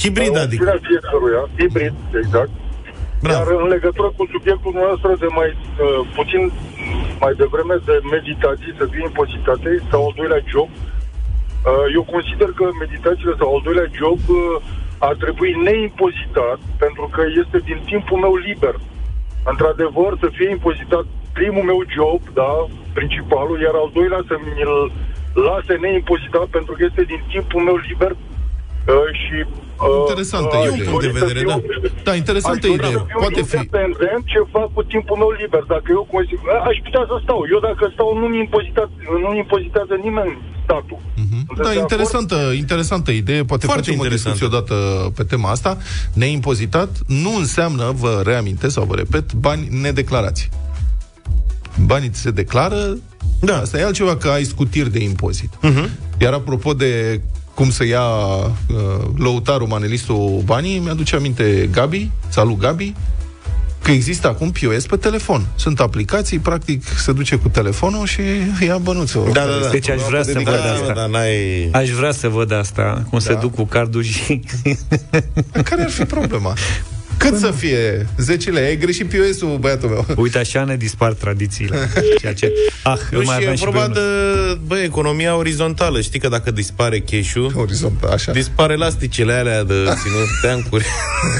[0.00, 0.62] Hibrid, adică.
[0.64, 2.50] Opțiunea fiecăruia, hibrid, exact.
[3.22, 3.38] Bravo.
[3.38, 6.42] Iar în legătură cu subiectul nostru de mai uh, puțin
[7.24, 12.64] mai devreme de meditații să fie impozitate sau al doilea job, uh, eu consider că
[12.84, 14.38] meditațiile sau al doilea job uh,
[15.08, 18.74] ar trebui neimpozitat pentru că este din timpul meu liber.
[19.52, 21.04] Într-adevăr, să fie impozitat
[21.38, 22.52] primul meu job, da,
[22.98, 24.74] principalul, iar al doilea să mi-l
[25.48, 28.31] lase neimpozitat pentru că este din timpul meu liber uh,
[29.22, 29.36] și...
[29.46, 30.76] Uh, Interesantă aș idee.
[30.76, 31.58] dori Punct de să vedere, fiu- da.
[32.08, 32.96] Da, interesantă Aș dori idee.
[32.98, 33.56] să fiu Poate fi.
[33.56, 35.62] independent ce fac cu timpul meu liber.
[35.74, 36.44] Dacă eu consider...
[36.70, 37.40] Aș putea să stau.
[37.54, 38.92] Eu dacă stau, nu-mi impozitează,
[39.24, 40.32] nu impozitează nimeni
[40.64, 40.98] statul.
[41.46, 43.40] Sunteți Da, de interesantă, interesantă idee.
[43.50, 44.38] Poate Foarte facem o interesantă.
[44.38, 44.76] discuție odată
[45.18, 45.70] pe tema asta.
[46.22, 46.90] Neimpozitat
[47.24, 50.44] nu înseamnă, vă reamintesc sau vă repet, bani nedeclarați.
[51.90, 52.98] Banii ți se declară,
[53.40, 53.56] da.
[53.56, 55.50] asta e altceva că ai scutiri de impozit.
[55.56, 55.88] Uh-huh.
[56.20, 57.20] Iar apropo de
[57.62, 58.46] cum să ia uh,
[59.16, 62.94] lăutarul manelistul banii, mi-aduce aminte Gabi, salut Gabi,
[63.82, 65.46] că există acum POS pe telefon.
[65.54, 68.20] Sunt aplicații, practic se duce cu telefonul și
[68.66, 69.30] ia bănuțul.
[69.32, 69.68] Da, da, da.
[69.68, 70.54] Deci aș vrea să dedicat.
[70.54, 70.92] văd Da, asta.
[70.92, 71.68] dar n-ai...
[71.72, 73.38] Aș vrea să văd asta, cum se Da.
[73.38, 74.40] duc cu cardul și...
[75.68, 76.54] Care ar fi problema?
[77.30, 78.06] Cât să fie?
[78.18, 78.64] 10 lei.
[78.64, 80.06] Ai greșit POS-ul, băiatul meu.
[80.16, 81.88] Uite, așa ne dispar tradițiile.
[82.20, 82.52] Ceea ce...
[82.82, 83.94] Ah, Nu, îl mai și e aveam și pe vorba unul.
[84.54, 86.00] de, bă, economia orizontală.
[86.00, 88.32] Știi că dacă dispare cash-ul, Orizont, așa.
[88.32, 90.84] dispar elasticele alea de ținut teancuri.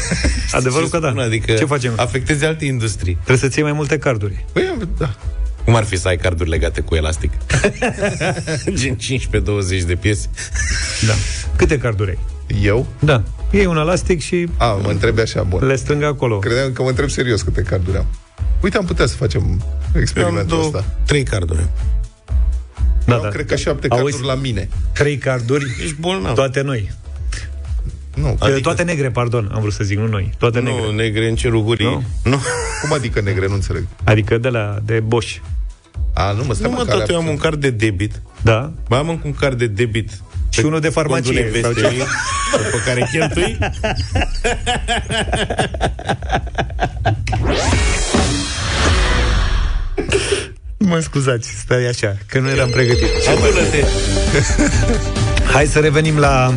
[0.53, 1.09] Adevărul Ce că da.
[1.09, 1.93] spun, Adică Ce facem?
[1.97, 3.15] afectezi alte industrii.
[3.15, 4.45] Trebuie să ții mai multe carduri.
[4.53, 5.15] Păi, da.
[5.65, 7.31] Cum ar fi să ai carduri legate cu elastic?
[8.75, 8.99] Gen 15-20
[9.87, 10.29] de piese.
[11.07, 11.13] Da.
[11.57, 12.19] Câte carduri ai?
[12.63, 12.87] Eu?
[12.99, 13.23] Da.
[13.51, 15.67] Iei un elastic și A, mă întrebi așa, bun.
[15.67, 16.39] le strâng acolo.
[16.39, 18.07] Credeam că mă întreb serios câte carduri am.
[18.63, 19.57] Uite, am putea să facem Eu
[19.95, 20.85] am experimentul două, ăsta.
[21.07, 21.67] trei carduri.
[23.05, 23.29] Da, Eu am, da.
[23.29, 24.03] cred că șapte Auzi?
[24.05, 24.69] carduri la mine.
[24.95, 26.35] Trei carduri, Ești bolnav.
[26.35, 26.93] toate noi.
[28.15, 28.61] Nu, Adică...
[28.61, 30.33] Toate negre, pardon, am vrut să zic, nu noi.
[30.39, 30.93] Toate Nu, negre.
[30.93, 31.87] negre în cerul gurii.
[31.87, 32.03] Nu?
[32.25, 32.39] Nu,
[32.83, 33.47] cum adică negre?
[33.47, 33.87] Nu înțeleg.
[34.05, 35.37] Adică de la, de Bosch.
[36.15, 37.39] A, nu mă, stai nu mă, care tot eu am absurd.
[37.39, 38.23] un card de debit.
[38.43, 38.73] Da?
[38.89, 40.11] Mai am încă un card de debit.
[40.53, 41.79] Și unul de farmacie, Condul sau ce?
[41.79, 42.07] Investorii,
[42.71, 43.59] Pe care cheltui.
[50.79, 53.09] Mă scuzați, stai așa, că nu eram pregătit.
[53.29, 53.85] Adună-te!
[55.53, 56.55] Hai să revenim la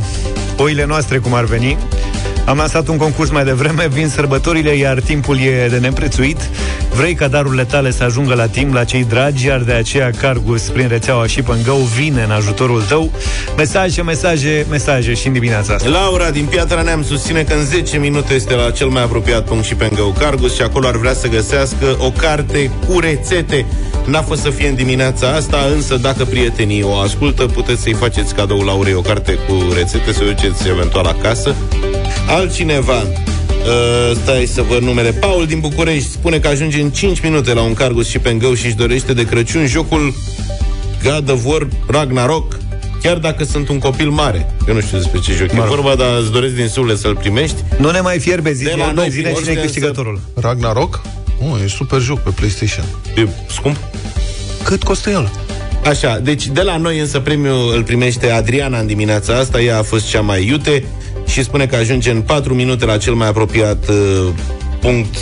[0.58, 1.78] oile noastre, cum ar veni.
[2.46, 6.50] Am lansat un concurs mai devreme, vin sărbătorile, iar timpul e de neprețuit.
[6.96, 10.62] Vrei ca darurile tale să ajungă la timp la cei dragi, iar de aceea Cargus,
[10.62, 13.12] prin rețeaua și Go, vine în ajutorul tău.
[13.58, 15.90] Mesaje, mesaje, mesaje și în dimineața asta.
[15.90, 19.66] Laura din Piatra Neam susține că în 10 minute este la cel mai apropiat punct
[19.66, 23.66] și pe Go Cargus și acolo ar vrea să găsească o carte cu rețete.
[24.06, 28.36] N-a fost să fie în dimineața asta, însă dacă prietenii o ascultă, puteți să-i faceți
[28.36, 31.56] cadou Laurei o carte cu rețete, să o duceți eventual acasă.
[32.28, 33.04] Altcineva,
[33.66, 37.62] Uh, stai să văd numele Paul din București spune că ajunge în 5 minute la
[37.62, 40.14] un Cargus și pe Go și își dorește de Crăciun jocul
[41.04, 42.60] God of War Ragnarok
[43.02, 46.18] Chiar dacă sunt un copil mare Eu nu știu despre ce joc e vorba Dar
[46.20, 49.10] îți doresc din suflet să-l primești Nu ne mai fierbe, zi, De la noi noi,
[49.10, 50.20] zine prin cine e orice câștigătorul.
[50.42, 51.02] Ragnarok?
[51.40, 52.86] Oh, e super joc pe PlayStation.
[53.16, 53.78] E scump?
[54.64, 55.32] Cât costă el?
[55.86, 59.84] Așa, deci de la noi însă premiul îl primește Adriana în dimineața asta, ea a
[59.84, 60.84] fost cea mai iute
[61.36, 63.96] și spune că ajunge în 4 minute la cel mai apropiat uh,
[64.80, 65.16] punct.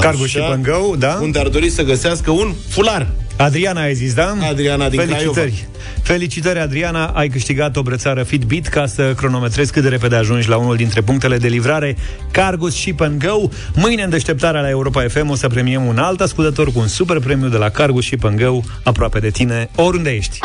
[0.00, 1.18] Cargus Așa, și pe Go, da?
[1.22, 3.06] Unde ar dori să găsească un fular.
[3.36, 4.36] Adriana ai zis, da?
[4.50, 5.68] Adriana din Felicitări.
[6.02, 10.56] Felicitări, Adriana, ai câștigat o brățară Fitbit ca să cronometrezi cât de repede ajungi la
[10.56, 11.96] unul dintre punctele de livrare
[12.30, 13.48] Cargus Ship and Go.
[13.74, 17.18] Mâine în deșteptarea la Europa FM o să premiem un alt ascultător cu un super
[17.18, 20.38] premiu de la Cargus Ship and Go aproape de tine, oriunde ești.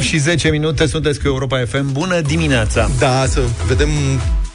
[0.00, 1.92] 8 și 10 minute, sunteți cu Europa FM.
[1.92, 2.90] Bună dimineața!
[2.98, 3.88] Da, să vedem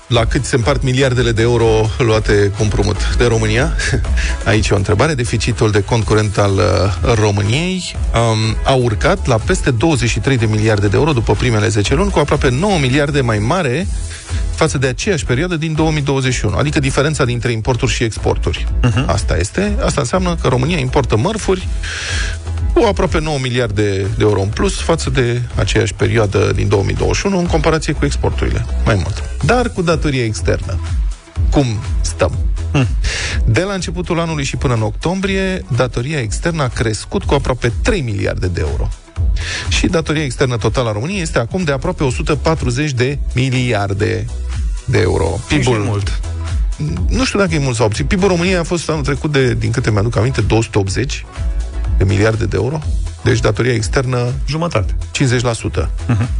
[0.07, 3.75] la cât se împart miliardele de euro luate cu împrumut de România.
[4.43, 5.13] Aici e o întrebare.
[5.13, 10.87] Deficitul de cont curent al uh, României um, a urcat la peste 23 de miliarde
[10.87, 13.87] de euro după primele 10 luni, cu aproape 9 miliarde mai mare
[14.55, 18.67] față de aceeași perioadă din 2021, adică diferența dintre importuri și exporturi.
[18.83, 19.05] Uh-huh.
[19.05, 19.77] Asta este.
[19.83, 21.67] Asta înseamnă că România importă mărfuri
[22.75, 27.45] cu aproape 9 miliarde de euro în plus față de aceeași perioadă din 2021 în
[27.45, 28.65] comparație cu exporturile.
[28.85, 29.23] Mai mult.
[29.45, 30.79] Dar cu datorie externă.
[31.49, 31.65] Cum
[32.01, 32.37] stăm?
[32.71, 32.87] Hm.
[33.45, 38.01] De la începutul anului și până în octombrie, datoria externă a crescut cu aproape 3
[38.01, 38.89] miliarde de euro.
[39.69, 44.25] Și datoria externă totală a României este acum de aproape 140 de miliarde
[44.85, 45.39] de euro.
[45.47, 46.19] PIB-ul mult.
[47.09, 48.05] nu știu dacă e mult sau puțin.
[48.05, 51.25] PIB-ul României a fost anul trecut de, din câte mi-aduc aminte, 280
[51.97, 52.79] de miliarde de euro.
[53.23, 54.95] Deci datoria externă Jumătate.
[55.83, 55.89] 50%.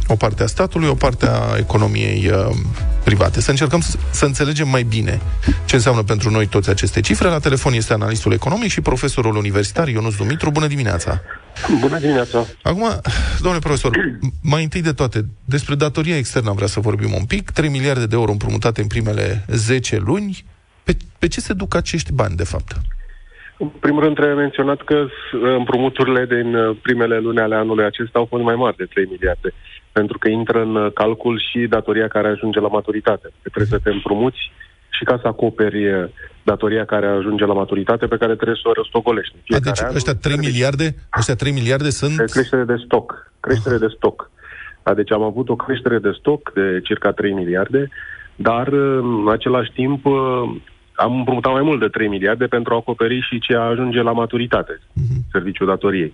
[0.06, 2.56] O parte a statului, o parte a economiei uh,
[3.04, 3.40] private.
[3.40, 5.20] Să încercăm să, să înțelegem mai bine
[5.64, 7.28] ce înseamnă pentru noi toate aceste cifre.
[7.28, 10.50] La telefon este analistul economic și profesorul universitar Ionus Dumitru.
[10.50, 11.20] Bună dimineața!
[11.80, 12.46] Bună dimineața!
[12.62, 13.00] Acum,
[13.38, 13.96] domnule profesor,
[14.52, 17.50] mai întâi de toate, despre datoria externă am vrea să vorbim un pic.
[17.50, 20.44] 3 miliarde de euro împrumutate în primele 10 luni.
[20.82, 22.76] Pe, pe ce se duc acești bani, de fapt?
[23.58, 25.10] În primul rând trebuie menționat că uh,
[25.58, 29.52] împrumuturile din uh, primele luni ale anului acesta au fost mai mari de 3 miliarde,
[29.92, 33.28] pentru că intră în uh, calcul și datoria care ajunge la maturitate.
[33.42, 34.38] Că trebuie să te împrumuți
[34.88, 36.08] și ca să acoperi uh,
[36.42, 39.34] datoria care ajunge la maturitate pe care trebuie să o rostogolești.
[39.34, 39.94] în A, fiecare deci an.
[39.94, 42.18] ăștia 3 miliarde, ăștia 3 miliarde sunt...
[42.20, 43.32] E creștere de stoc.
[43.40, 44.30] Creștere de stoc.
[44.82, 47.88] Da, deci am avut o creștere de stoc de circa 3 miliarde,
[48.36, 50.14] dar în același timp uh,
[50.96, 54.80] am împrumutat mai mult de 3 miliarde pentru a acoperi și ce ajunge la maturitate,
[55.32, 56.12] serviciul datoriei.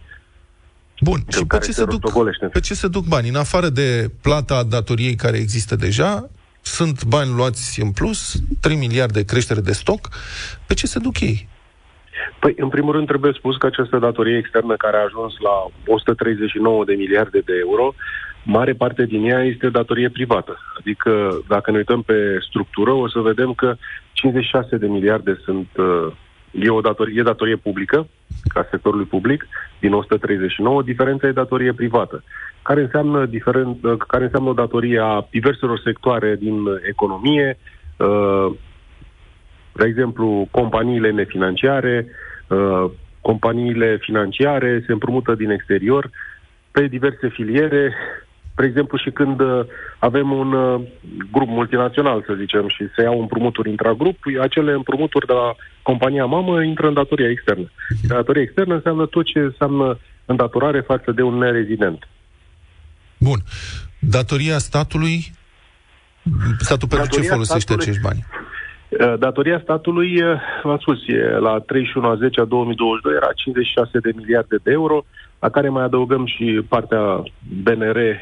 [1.00, 2.46] Bun, Cel și pe care ce, se se duc, rostogolește.
[2.46, 3.30] pe ce se duc banii?
[3.30, 6.28] În afară de plata datoriei care există deja,
[6.60, 10.08] sunt bani luați în plus, 3 miliarde creștere de stoc,
[10.66, 11.48] pe ce se duc ei?
[12.40, 16.84] Păi, în primul rând, trebuie spus că această datorie externă care a ajuns la 139
[16.84, 17.94] de miliarde de euro,
[18.44, 20.58] mare parte din ea este datorie privată.
[20.78, 23.76] Adică, dacă ne uităm pe structură, o să vedem că
[24.12, 26.12] 56 de miliarde sunt uh,
[26.52, 28.08] e o datorie, e datorie publică,
[28.54, 29.46] ca sectorului public,
[29.80, 32.22] din 139, diferența e datorie privată,
[32.62, 37.58] care înseamnă, diferent, uh, care înseamnă o datorie a diverselor sectoare din economie,
[37.96, 38.52] uh,
[39.72, 42.06] de exemplu, companiile nefinanciare,
[42.48, 46.10] uh, companiile financiare se împrumută din exterior
[46.70, 47.94] pe diverse filiere,
[48.62, 49.64] de exemplu și când uh,
[49.98, 50.80] avem un uh,
[51.32, 55.48] grup multinațional, să zicem, și se iau împrumuturi intragrup, acele împrumuturi de la
[55.82, 57.66] compania mamă intră în datoria externă.
[58.14, 62.08] Datoria externă înseamnă tot ce înseamnă îndatorare față de un nerezident.
[63.18, 63.38] Bun.
[63.98, 65.32] Datoria statului,
[66.58, 68.22] statul pentru ce Datoria folosește statului- acești bani?
[68.88, 73.98] Uh, Datoria statului, uh, v-am spus, e la 31 a 10 a 2022 era 56
[73.98, 75.04] de miliarde de euro,
[75.42, 77.22] la care mai adăugăm și partea
[77.62, 78.14] BNR, uh,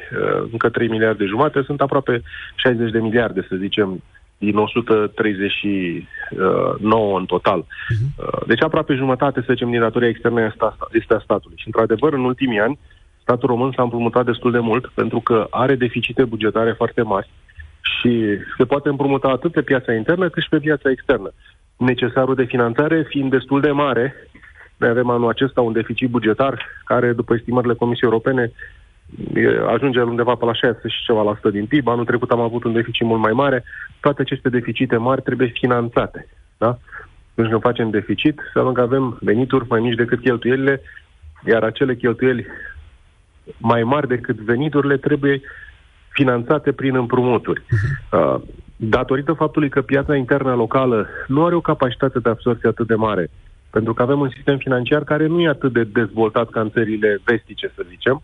[0.52, 2.22] încă 3 miliarde jumate, sunt aproape
[2.54, 4.02] 60 de miliarde, să zicem,
[4.38, 7.58] din 139 în total.
[7.58, 7.66] Uh,
[8.46, 11.56] Deci aproape jumătate, să zicem, din datoria externă este a, sta- este a statului.
[11.58, 12.78] Și într-adevăr, în ultimii ani,
[13.22, 17.28] statul român s-a împrumutat destul de mult pentru că are deficite bugetare foarte mari
[17.80, 21.32] și se poate împrumuta atât pe piața internă cât și pe piața externă.
[21.76, 24.14] Necesarul de finanțare fiind destul de mare,
[24.80, 28.52] noi avem anul acesta un deficit bugetar care, după estimările Comisiei Europene,
[29.34, 31.88] e- ajunge undeva pe la 6 și ceva la sută din PIB.
[31.88, 33.64] Anul trecut am avut un deficit mult mai mare.
[34.00, 36.28] Toate aceste deficite mari trebuie finanțate.
[36.58, 36.78] Da?
[37.34, 40.80] Deci când facem deficit, înseamnă că avem venituri mai mici decât cheltuielile,
[41.46, 42.46] iar acele cheltuieli
[43.58, 45.40] mai mari decât veniturile trebuie
[46.08, 47.62] finanțate prin împrumuturi.
[48.12, 48.36] Uh,
[48.76, 53.30] datorită faptului că piața internă locală nu are o capacitate de absorție atât de mare,
[53.70, 57.20] pentru că avem un sistem financiar care nu e atât de dezvoltat ca în țările
[57.24, 58.22] vestice, să zicem,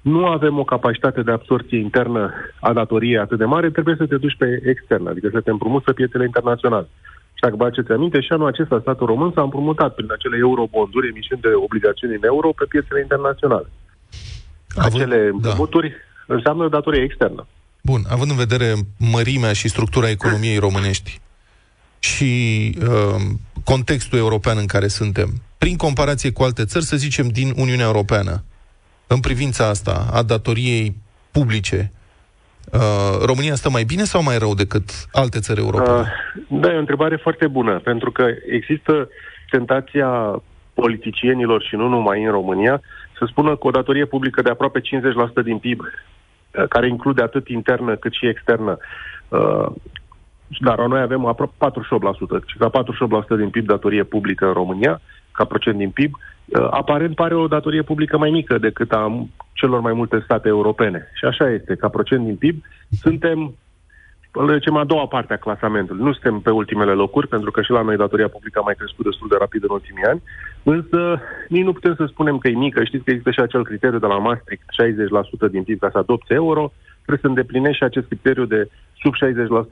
[0.00, 4.16] nu avem o capacitate de absorție internă a datoriei atât de mare, trebuie să te
[4.16, 6.86] duci pe externă, adică să te împrumuți pe piețele internaționale.
[7.34, 11.08] Și dacă vă aduceți aminte, și anul acesta statul român s-a împrumutat prin acele eurobonduri,
[11.08, 13.68] emisiuni de obligațiuni în euro pe piețele internaționale.
[14.76, 15.92] Acele împrumuturi
[16.26, 17.46] înseamnă datorie externă.
[17.82, 21.20] Bun, având în vedere mărimea și structura economiei românești
[21.98, 22.30] și
[22.80, 23.20] uh,
[23.64, 28.44] contextul european în care suntem, prin comparație cu alte țări, să zicem, din Uniunea Europeană,
[29.06, 30.96] în privința asta, a datoriei
[31.30, 31.92] publice,
[32.72, 32.80] uh,
[33.24, 35.98] România stă mai bine sau mai rău decât alte țări europene?
[35.98, 39.08] Uh, da, e o întrebare foarte bună, pentru că există
[39.50, 40.42] tentația
[40.74, 42.80] politicienilor și nu numai în România
[43.18, 44.82] să spună că o datorie publică de aproape 50%
[45.44, 48.78] din PIB, uh, care include atât internă cât și externă,
[49.28, 49.66] uh,
[50.60, 52.70] dar noi avem aproape 48%, și ca
[53.34, 55.00] 48% din PIB datorie publică în România,
[55.32, 59.80] ca procent din PIB, uh, aparent pare o datorie publică mai mică decât a celor
[59.80, 61.08] mai multe state europene.
[61.14, 62.62] Și așa este, ca procent din PIB,
[63.00, 63.54] suntem
[64.40, 66.02] le zicem, a doua parte a clasamentului.
[66.02, 69.04] Nu suntem pe ultimele locuri, pentru că și la noi datoria publică a mai crescut
[69.04, 70.22] destul de rapid în ultimii ani,
[70.62, 72.84] însă nici nu putem să spunem că e mică.
[72.84, 74.64] Știți că există și acel criteriu de la Maastricht,
[75.48, 76.72] 60% din PIB ca să adopți euro,
[77.04, 78.68] trebuie să îndeplinești și acest criteriu de
[79.02, 79.14] sub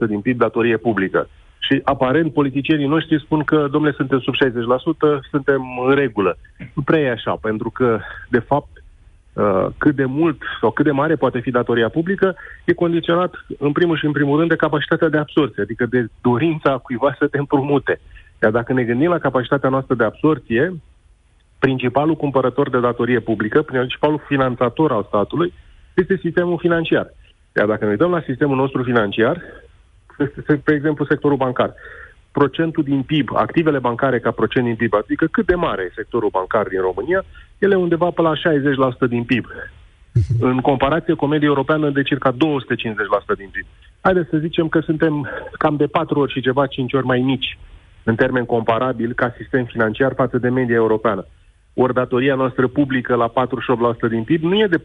[0.05, 1.29] 60% din PIB datorie publică.
[1.59, 6.37] Și aparent politicienii noștri spun că, domnule, suntem sub 60%, suntem în regulă.
[6.73, 8.83] Nu prea e așa, pentru că, de fapt,
[9.33, 13.71] uh, cât de mult sau cât de mare poate fi datoria publică, e condiționat, în
[13.71, 17.37] primul și în primul rând, de capacitatea de absorție, adică de dorința cuiva să te
[17.37, 17.99] împrumute.
[18.41, 20.73] Iar dacă ne gândim la capacitatea noastră de absorție,
[21.59, 25.53] principalul cumpărător de datorie publică, principalul finanțator al statului,
[25.93, 27.13] este sistemul financiar.
[27.55, 29.41] Iar dacă ne uităm la sistemul nostru financiar,
[30.17, 31.73] este, pe exemplu, sectorul bancar,
[32.31, 36.29] procentul din PIB, activele bancare ca procent din PIB, adică cât de mare e sectorul
[36.29, 37.25] bancar din România,
[37.57, 38.33] ele undeva pe la
[39.05, 39.45] 60% din PIB.
[40.49, 42.35] În comparație cu o medie europeană de circa 250%
[43.37, 43.65] din PIB.
[44.01, 47.57] Haideți să zicem că suntem cam de 4 ori și ceva, 5 ori mai mici
[48.03, 51.25] în termen comparabil ca sistem financiar față de media europeană.
[51.73, 53.31] Ori datoria noastră publică la
[54.07, 54.81] 48% din PIB nu e de 4-5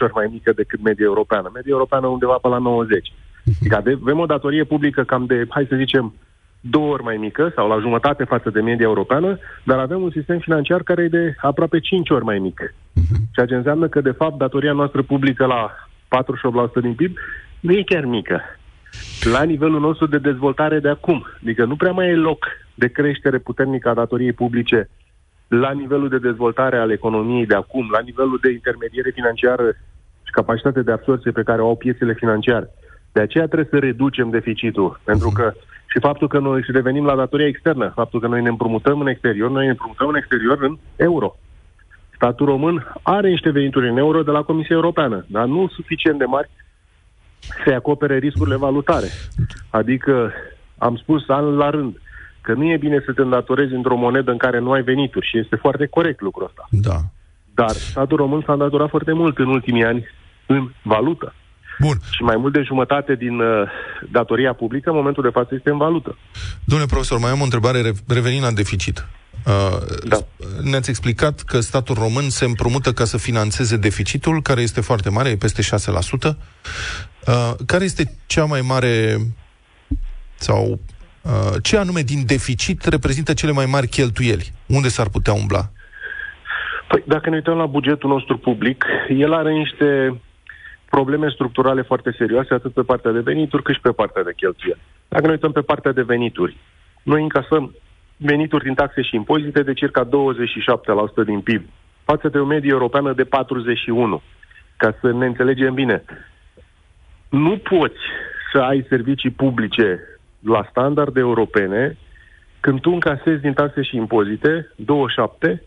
[0.00, 1.50] ori mai mică decât media europeană.
[1.54, 3.12] Media europeană undeva pe la 90.
[3.60, 6.14] Adică ave- avem o datorie publică cam de, hai să zicem,
[6.60, 10.38] două ori mai mică sau la jumătate față de media europeană, dar avem un sistem
[10.38, 12.74] financiar care e de aproape 5 ori mai mic.
[13.34, 15.70] Ceea ce înseamnă că, de fapt, datoria noastră publică la
[16.78, 17.16] 48% din PIB
[17.60, 18.40] nu e chiar mică.
[19.32, 21.26] La nivelul nostru de dezvoltare de acum.
[21.42, 24.88] Adică nu prea mai e loc de creștere puternică a datoriei publice
[25.60, 29.68] la nivelul de dezvoltare al economiei de acum, la nivelul de intermediere financiară
[30.22, 32.70] și capacitate de absorție pe care o au piețele financiare.
[33.12, 35.52] De aceea trebuie să reducem deficitul, pentru că
[35.86, 39.06] și faptul că noi și revenim la datoria externă, faptul că noi ne împrumutăm în
[39.06, 41.36] exterior, noi ne împrumutăm în exterior în euro.
[42.14, 46.24] Statul român are niște venituri în euro de la Comisia Europeană, dar nu suficient de
[46.24, 46.50] mari
[47.64, 49.06] să acopere riscurile valutare.
[49.70, 50.32] Adică
[50.78, 51.96] am spus an la rând
[52.42, 55.38] că nu e bine să te îndatorezi într-o monedă în care nu ai venituri și
[55.38, 56.68] este foarte corect lucrul ăsta.
[56.70, 56.98] Da.
[57.54, 60.06] Dar statul român s-a îndatorat foarte mult în ultimii ani
[60.46, 61.34] în valută.
[61.78, 61.96] Bun.
[62.10, 63.68] Și mai mult de jumătate din uh,
[64.10, 66.18] datoria publică în momentul de față este în valută.
[66.64, 69.06] Domnule profesor, mai am o întrebare re- revenind la deficit.
[69.46, 69.78] Uh,
[70.08, 70.18] Da.
[70.62, 75.28] Ne-ați explicat că statul român se împrumută ca să financeze deficitul, care este foarte mare,
[75.28, 76.36] e peste 6%.
[77.26, 79.16] Uh, care este cea mai mare
[80.34, 80.78] sau uh,
[81.62, 84.52] ce anume din deficit reprezintă cele mai mari cheltuieli?
[84.66, 85.70] Unde s-ar putea umbla?
[86.88, 90.20] Păi, dacă ne uităm la bugetul nostru public, el are niște
[90.90, 94.80] probleme structurale foarte serioase, atât pe partea de venituri, cât și pe partea de cheltuieli.
[95.08, 96.56] Dacă ne uităm pe partea de venituri,
[97.02, 97.74] noi încasăm
[98.16, 100.08] venituri din taxe și impozite de circa 27%
[101.26, 101.62] din PIB,
[102.04, 103.28] față de o medie europeană de 41%.
[104.76, 106.04] Ca să ne înțelegem bine,
[107.28, 108.02] nu poți
[108.52, 110.00] să ai servicii publice
[110.46, 111.96] la standarde europene,
[112.60, 115.62] când tu încasezi din taxe și impozite 27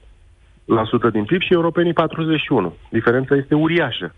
[0.66, 2.76] la sută din PIB și europenii 41.
[2.90, 4.16] Diferența este uriașă.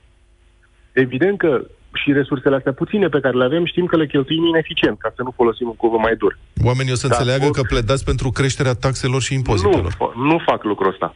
[0.92, 1.62] Evident că
[1.94, 5.24] și resursele astea puține pe care le avem știm că le cheltuim ineficient, ca să
[5.24, 6.38] nu folosim un cuvânt mai dur.
[6.66, 9.92] Oamenii o să Da, înțeleagă or- că pledați pentru creșterea taxelor și Nu, impozitelor.
[9.94, 11.16] fa- nu fac lucrul ăsta.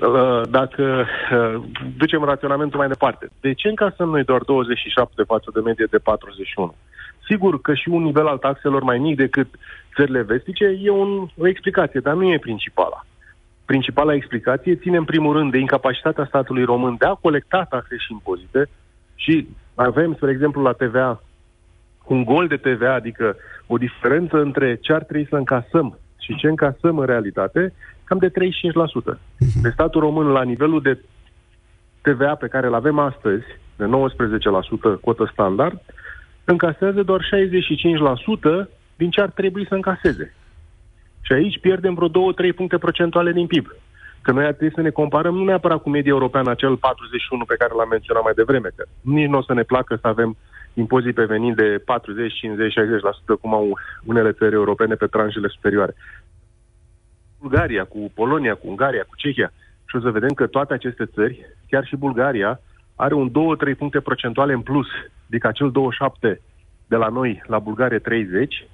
[0.00, 1.62] Uh, Dacă uh,
[1.96, 6.74] ducem raționamentul mai departe, de ce încasăm noi doar 27 față de medie de 41?
[7.30, 9.48] Sigur că și un nivel al taxelor mai mic decât
[9.94, 13.04] țările vestice e un, o explicație, dar nu e principala.
[13.64, 18.12] Principala explicație ține în primul rând de incapacitatea statului român de a colecta taxe și
[18.12, 18.68] impozite
[19.14, 21.22] și avem, spre exemplu, la TVA
[22.06, 26.46] un gol de TVA, adică o diferență între ce ar trebui să încasăm și ce
[26.46, 27.72] încasăm în realitate,
[28.04, 28.32] cam de 35%.
[29.62, 30.98] De statul român, la nivelul de
[32.00, 33.44] TVA pe care îl avem astăzi,
[33.76, 33.84] de
[34.96, 35.80] 19% cotă standard,
[36.50, 37.20] încasează doar
[38.64, 40.34] 65% din ce ar trebui să încaseze.
[41.20, 42.12] Și aici pierdem vreo 2-3
[42.56, 43.66] puncte procentuale din PIB.
[44.22, 47.54] Că noi ar trebui să ne comparăm nu neapărat cu media europeană, acel 41 pe
[47.58, 50.36] care l-am menționat mai devreme, că nici nu o să ne placă să avem
[50.74, 55.94] impozit pe venit de 40, 50, 60%, cum au unele țări europene pe tranșele superioare.
[57.40, 59.52] Bulgaria, cu Polonia, cu Ungaria, cu Cehia.
[59.84, 62.60] Și o să vedem că toate aceste țări, chiar și Bulgaria,
[62.96, 64.86] are un 2-3 puncte procentuale în plus,
[65.30, 66.40] adică acel 27
[66.86, 68.66] de la noi, la Bulgaria 30,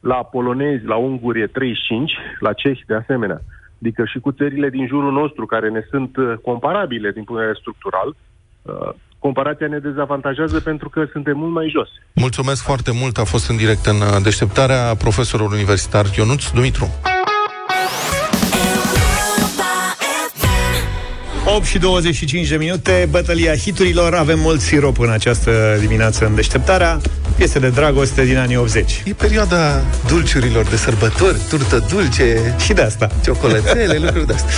[0.00, 3.40] la polonezi, la unguri e 35, la cehi de asemenea.
[3.80, 7.46] Adică și cu țările din jurul nostru, care ne sunt uh, comparabile din punct de
[7.46, 8.08] vedere structural,
[8.62, 11.88] uh, comparația ne dezavantajează pentru că suntem mult mai jos.
[12.14, 16.86] Mulțumesc foarte mult, a fost în direct în uh, deșteptarea profesorul universitar Ionuț Dumitru.
[21.56, 24.14] 8 și 25 de minute, bătălia hiturilor.
[24.14, 27.00] Avem mult sirop în această dimineață în deșteptarea.
[27.36, 29.02] Piese de dragoste din anii 80.
[29.04, 33.08] E perioada dulciurilor de sărbători, turtă dulce, Și de asta.
[33.24, 34.50] ciocolățele, lucruri de astea.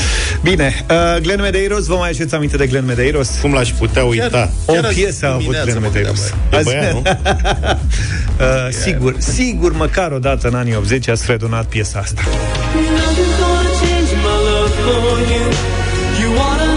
[0.42, 3.30] Bine, uh, Glenn Medeiros, vă mai aduceți aminte de Glenn Medeiros?
[3.40, 4.50] Cum l-aș putea uita?
[4.64, 6.34] O Chiar azi piesă a avut dimineață Glenn mă gândeam Medeiros.
[6.50, 7.02] la E băiat, nu?
[8.44, 12.22] uh, sigur, sigur, măcar o dată în anii 80 ați fredonat piesa asta.
[12.22, 15.48] Nothing's gonna change my love for you.
[16.20, 16.69] You wanna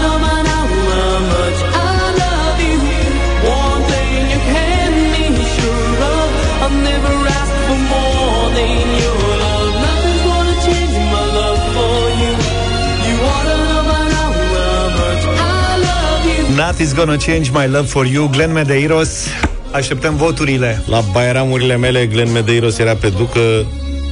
[16.56, 19.26] Nothing's gonna change my love for you, Glenn Medeiros.
[19.72, 20.82] Așteptăm voturile.
[20.86, 23.40] La bairamurile mele, Glenn Medeiros era pe ducă,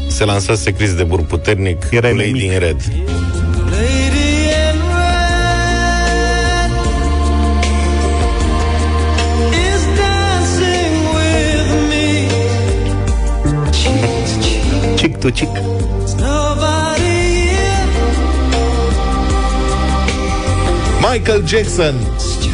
[0.09, 2.53] se lansase Cris de Bur puternic Era cu Lady nimic.
[2.53, 2.77] in Red.
[3.71, 6.73] Lady in red
[9.51, 12.29] is dancing with me.
[14.97, 15.72] Cic tu cic.
[21.13, 21.95] Michael Jackson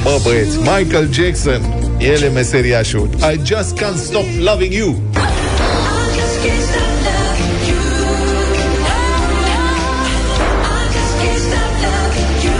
[0.02, 1.60] Bă băieți, Michael Jackson
[1.98, 5.28] El e meseriașul I just can't stop loving you I
[6.18, 7.80] just can't stop loving you.
[10.64, 12.58] I just can't stop loving you.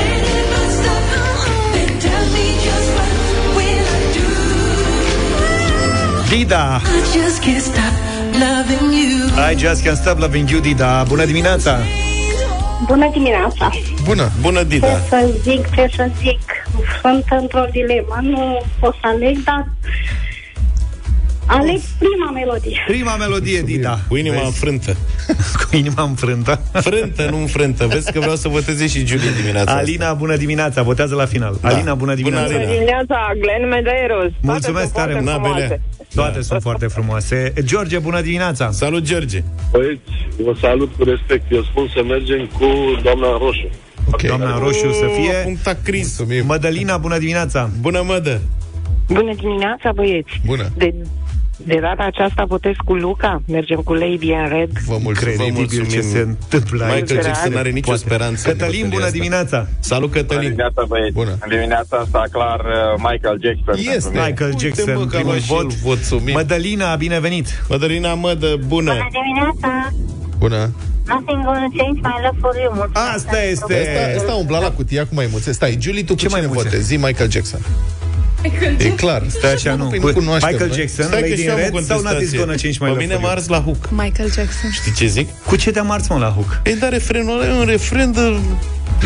[0.00, 1.04] And if I stop,
[1.74, 3.12] then tell me just what
[3.56, 4.26] will I do?
[6.30, 6.64] Dida.
[6.84, 7.94] I just can't stop
[8.44, 9.12] loving you.
[9.50, 11.04] I just can't stop loving you, Dida.
[11.08, 11.78] Bună dimineața!
[12.86, 13.70] Bună dimineața!
[14.04, 14.98] Bună Bună, Ce Dida!
[15.08, 16.40] să zic, ce să zic?
[17.00, 18.18] Sunt într-o dilemă.
[18.20, 19.68] Nu pot să aleg, dar
[21.46, 22.84] aleg prima melodie.
[22.86, 23.98] Prima melodie, Dida.
[24.08, 24.46] Cu inima Vezi?
[24.46, 24.96] înfrântă.
[25.70, 26.60] Cu inima înfrântă.
[26.72, 27.86] Frântă, nu înfrântă.
[27.86, 31.58] Vezi că vreau să voteze și Julie dimineața Alina, bună dimineața, votează la final.
[31.60, 31.68] Da.
[31.68, 32.46] Alina, bună dimineața.
[32.46, 32.72] Bună, Alina.
[32.72, 34.18] dimineața, Glenn Medeiros.
[34.20, 35.42] Toate Mulțumesc sunt tare foarte mult.
[35.44, 35.80] frumoase.
[36.14, 37.52] Toate sunt foarte frumoase.
[37.60, 38.70] George, bună dimineața.
[38.70, 39.42] Salut, George!
[39.70, 40.00] Băieți,
[40.44, 41.52] vă salut cu respect.
[41.52, 42.66] Eu spun să mergem cu
[43.02, 43.68] doamna Roșu.
[44.12, 45.32] Ok Doamna Roșu să fie.
[45.44, 46.18] Puncta Cris.
[46.18, 46.46] Mulțumim.
[46.46, 47.70] Mădălina, bună dimineața.
[47.80, 48.40] Bună, mădă!
[49.08, 50.40] Bună dimineața, băieți.
[50.46, 50.94] Bună De,
[51.56, 53.42] de data aceasta votez cu Luca.
[53.46, 54.70] Mergem cu Lady in Red.
[54.86, 57.00] Vă mulțumim Incredibil ce se întâmplă aici.
[57.00, 58.00] Michael Jackson are nicio Poate.
[58.04, 58.48] speranță.
[58.50, 59.16] în Cătălin, bătălia bună asta.
[59.16, 59.68] dimineața.
[59.80, 60.42] Salut, Cătălin!
[60.42, 61.12] dimineața, băieți.
[61.12, 61.30] Bună.
[61.40, 63.74] În dimineața asta, clar, uh, Michael Jackson.
[63.78, 63.90] Este.
[63.92, 64.24] pentru mine.
[64.26, 65.72] Michael Uite, Jackson, mă, că a primul luat și el vot.
[65.72, 65.84] vot.
[65.84, 66.34] Mulțumim.
[66.34, 67.46] Mădălina, binevenit.
[67.68, 68.92] Mădălina, mădă, bună!
[69.18, 69.92] dimineața!
[70.38, 70.70] Bună
[71.06, 72.72] Nothing gonna change my love for you.
[72.74, 73.74] Mulțumesc Asta pentru este.
[73.98, 76.62] Asta, asta umbla la cutia cu maimuțe Stai, Julie, tu Ce cu cine maimuțe?
[76.62, 76.84] votezi?
[76.86, 77.60] Zi Michael Jackson
[78.78, 79.84] E clar Stai așa, nu.
[79.84, 80.78] Păi nu cunoaștem, Michael noi.
[80.78, 82.38] Jackson, Stai că Lady și in eu am o Red sau Nothing's contestație.
[82.38, 83.36] gonna change my Pe love mine for m-a you?
[83.36, 83.82] ars la hook.
[83.90, 84.70] Michael Jackson.
[84.80, 85.28] Știi ce zic?
[85.46, 86.60] Cu ce te-am ars, mă, la hook?
[86.64, 88.24] Ei, dar refrenul ăla e un refren de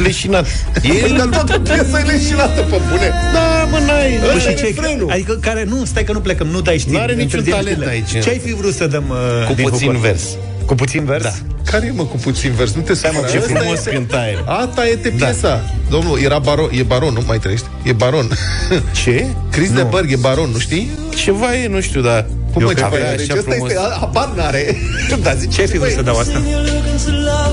[0.03, 0.47] leșinat.
[1.01, 4.11] Păi, dar toată piesa e leșinată, pe bune Da, mă, n-ai...
[4.21, 5.11] Păi ăsta și e ce, refrenul.
[5.11, 6.95] Adică care nu, stai că nu plecăm, nu dai știri.
[6.97, 7.93] N-are niciun întârzieri talent știrile.
[8.15, 8.25] aici.
[8.25, 9.99] Ce ai fi vrut să dăm uh, Cu din puțin Hugo?
[10.01, 10.23] vers.
[10.67, 11.23] Cu puțin vers?
[11.23, 11.33] Da.
[11.71, 12.73] Care e, mă, cu puțin vers?
[12.73, 13.29] Nu te supăra.
[13.29, 14.45] ce Asta frumos este- cânta el.
[14.47, 15.75] Asta e piesa.
[15.91, 17.67] Domnul, era baron, e baron, nu mai trăiești?
[17.83, 18.29] E baron.
[19.03, 19.27] Ce?
[19.51, 20.91] Chris de Berg e baron, nu știi?
[21.15, 22.27] Ceva e, nu știu, dar...
[22.53, 23.17] Cum Eu mă, ce cred că mai e are?
[23.17, 23.71] Deci așa ăsta frumos.
[23.71, 24.77] este, habar n-are.
[25.23, 26.43] Da, zice, Ce ai fi vrut să dau asta?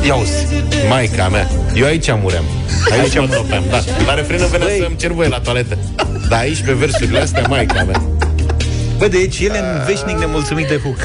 [0.06, 0.32] Ia uzi,
[0.90, 1.50] maica mea.
[1.76, 2.44] Eu aici muream.
[2.92, 3.80] Aici mă topeam, da.
[4.06, 5.78] La refrenă venea să-mi cer voie la toaletă.
[6.30, 8.02] Dar aici, pe versurile astea, maica mea.
[9.04, 10.98] Bă, deci el e în veșnic nemulțumit de Hook.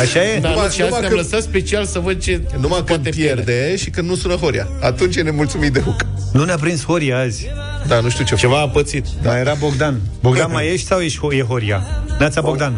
[0.00, 0.38] Așa e?
[0.40, 2.88] Da, Numai- nu, și asta numai am că- lăsat special să văd ce Numai când
[2.88, 4.68] poate pierde și când nu sună Horia.
[4.80, 6.00] Atunci e nemulțumit de Hook.
[6.32, 7.46] Nu ne-a prins Horia azi.
[7.86, 8.34] Da, nu știu ce.
[8.34, 9.06] Ceva a pățit.
[9.22, 10.00] Da, era Bogdan.
[10.20, 12.04] Bogdan, mai ești sau ești, e Horia?
[12.18, 12.76] Neața Bogdan.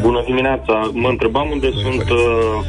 [0.00, 0.90] Bună dimineața!
[0.92, 2.18] Mă întrebam unde sunt uh,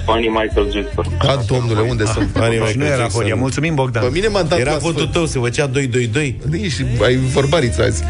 [0.05, 1.05] fanii Michael Jackson.
[1.17, 2.29] A, domnule, unde sunt?
[2.71, 3.35] Și nu era Horia.
[3.35, 4.03] Mulțumim, Bogdan.
[4.03, 5.11] Pe mine m-a dat Era la votul sfârșit.
[5.13, 6.33] tău, se făcea 2-2-2.
[6.49, 8.03] Nici ai vorbariți azi.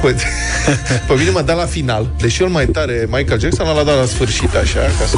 [0.00, 0.14] Păi,
[1.08, 2.06] pe mine m-a dat la final.
[2.20, 5.16] Deși el mai tare, Michael Jackson, l-a dat la sfârșit, așa, ca să...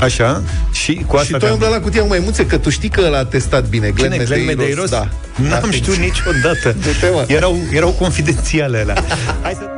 [0.00, 0.42] Așa?
[0.72, 2.88] Și cu asta Și tu ai te-am- umblat la cutia cu maimuțe, că tu știi
[2.88, 3.90] că l-a testat bine.
[3.90, 4.24] Glenn, Cine?
[4.24, 4.90] Glenn Medeiros?
[4.90, 5.08] Da.
[5.48, 5.70] N-am Da.
[5.70, 6.76] știut niciodată.
[6.82, 7.24] Du-te, mă.
[7.26, 8.94] Erau, erau confidențiale alea.
[9.42, 9.73] Hai să...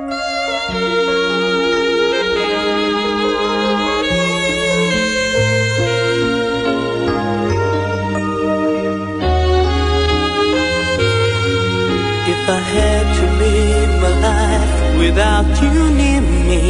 [15.07, 16.62] without you near me,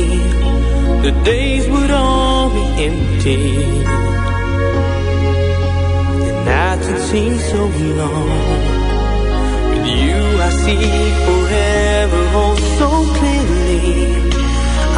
[1.07, 3.43] the days would all be empty.
[6.27, 7.61] The nights would seem so
[8.01, 8.29] long.
[9.71, 10.89] With you, I see
[11.27, 13.81] forever oh so clearly.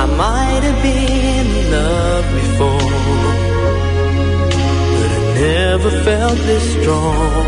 [0.03, 2.93] I might have been in love before,
[4.99, 7.47] but I never felt this strong.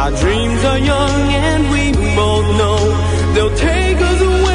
[0.00, 1.84] Our dreams are young and we
[2.22, 2.80] both know
[3.34, 4.53] they'll take us where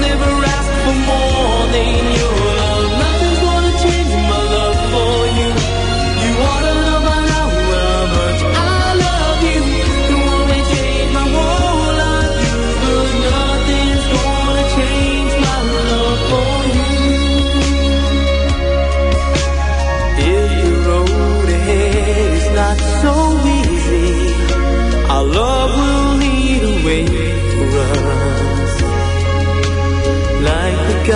[0.00, 2.49] never ask for more than your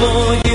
[0.00, 0.49] My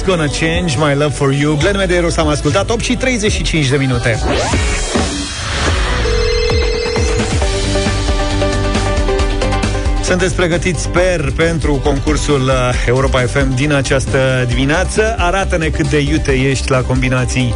[0.00, 1.56] Nothing's gonna change my love for you.
[1.56, 4.18] Glenn Medeiros am ascultat 8 și 35 de minute.
[10.02, 15.14] Sunteți pregătiți, sper, pentru concursul uh, Europa FM din această dimineață.
[15.18, 17.54] Arată-ne cât de iute ești la combinații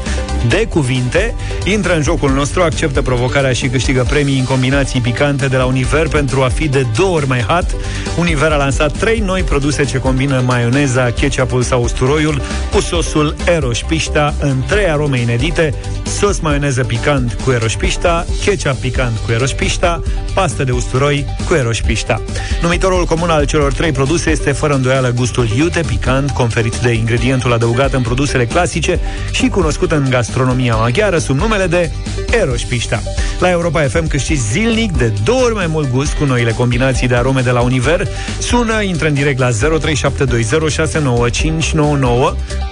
[0.48, 1.34] de cuvinte.
[1.64, 6.08] Intră în jocul nostru, acceptă provocarea și câștigă premii în combinații picante de la Univer
[6.08, 7.76] pentru a fi de două ori mai hot.
[8.18, 12.42] Univer a lansat trei noi produse ce combină maioneza, ketchupul sau usturoiul
[12.72, 15.74] cu sosul Eroșpișta în trei arome inedite,
[16.06, 20.02] sos maioneză picant cu Eroșpișta, ketchup picant cu Eroșpișta,
[20.34, 22.22] pastă de usturoi cu Eroșpișta.
[22.62, 27.52] Numitorul comun al celor trei produse este fără îndoială gustul iute, picant, conferit de ingredientul
[27.52, 29.00] adăugat în produsele clasice
[29.30, 31.90] și cunoscut în gastronomia maghiară sub numele de
[32.30, 33.02] Eroșpișta.
[33.38, 37.14] La Europa FM câștigi zilnic de două ori mai mult gust cu noile combinații de
[37.14, 38.08] arome de la Univer.
[38.38, 39.54] Sună, intră în direct la 0372069599,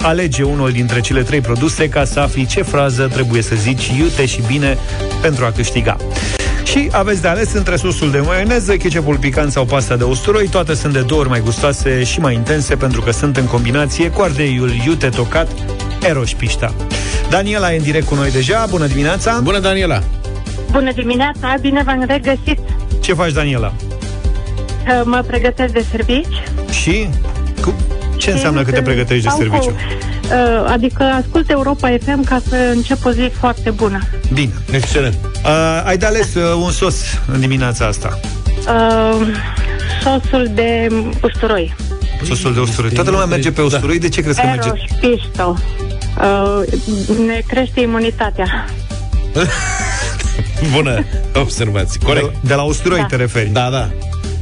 [0.02, 4.26] alege unul dintre cele trei produse ca să afli ce frază trebuie să zici iute
[4.26, 4.78] și bine
[5.20, 5.96] pentru a câștiga.
[6.64, 10.48] Și aveți de ales între sosul de maioneză, ketchupul picant sau pasta de usturoi.
[10.48, 14.10] Toate sunt de două ori mai gustoase și mai intense pentru că sunt în combinație
[14.10, 15.48] cu ardeiul iute tocat
[16.02, 16.74] Eroșpișta.
[17.30, 18.66] Daniela e în direct cu noi deja.
[18.70, 19.40] Bună dimineața!
[19.42, 20.02] Bună, Daniela!
[20.70, 22.58] Bună dimineața, bine v-am regăsit.
[23.00, 23.72] Ce faci, Daniela?
[24.86, 26.42] Uh, Mă pregătesc de servici.
[26.82, 27.08] Și?
[28.22, 28.28] Cu...
[28.28, 29.70] Ce înseamnă că te pregătești de Stau serviciu?
[29.70, 29.76] Cu,
[30.34, 33.98] uh, adică ascult Europa FM ca să încep o zi foarte bună.
[34.32, 34.52] Bine.
[34.70, 35.14] Excelent.
[35.44, 36.96] Uh, ai de ales uh, un sos
[37.32, 38.20] în dimineața asta.
[38.66, 39.26] Uh,
[40.02, 40.88] sosul de
[41.22, 41.74] usturoi.
[42.24, 42.90] Sosul de usturoi.
[42.90, 43.98] Toată lumea merge pe usturoi.
[43.98, 44.68] De ce crezi că merge?
[44.68, 45.56] Eroșpișto.
[46.18, 46.80] Uh,
[47.26, 48.66] ne crește imunitatea.
[50.74, 51.04] Bună
[51.34, 52.00] observație.
[52.04, 52.26] Corect.
[52.26, 53.06] De, de la usturoi Da.
[53.06, 53.48] te referi?
[53.48, 53.90] Da, da.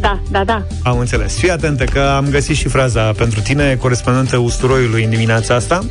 [0.00, 0.62] Da, da, da.
[0.82, 1.38] Am înțeles.
[1.38, 5.84] Fii atentă că am găsit și fraza pentru tine corespondentă usturoiului în dimineața asta.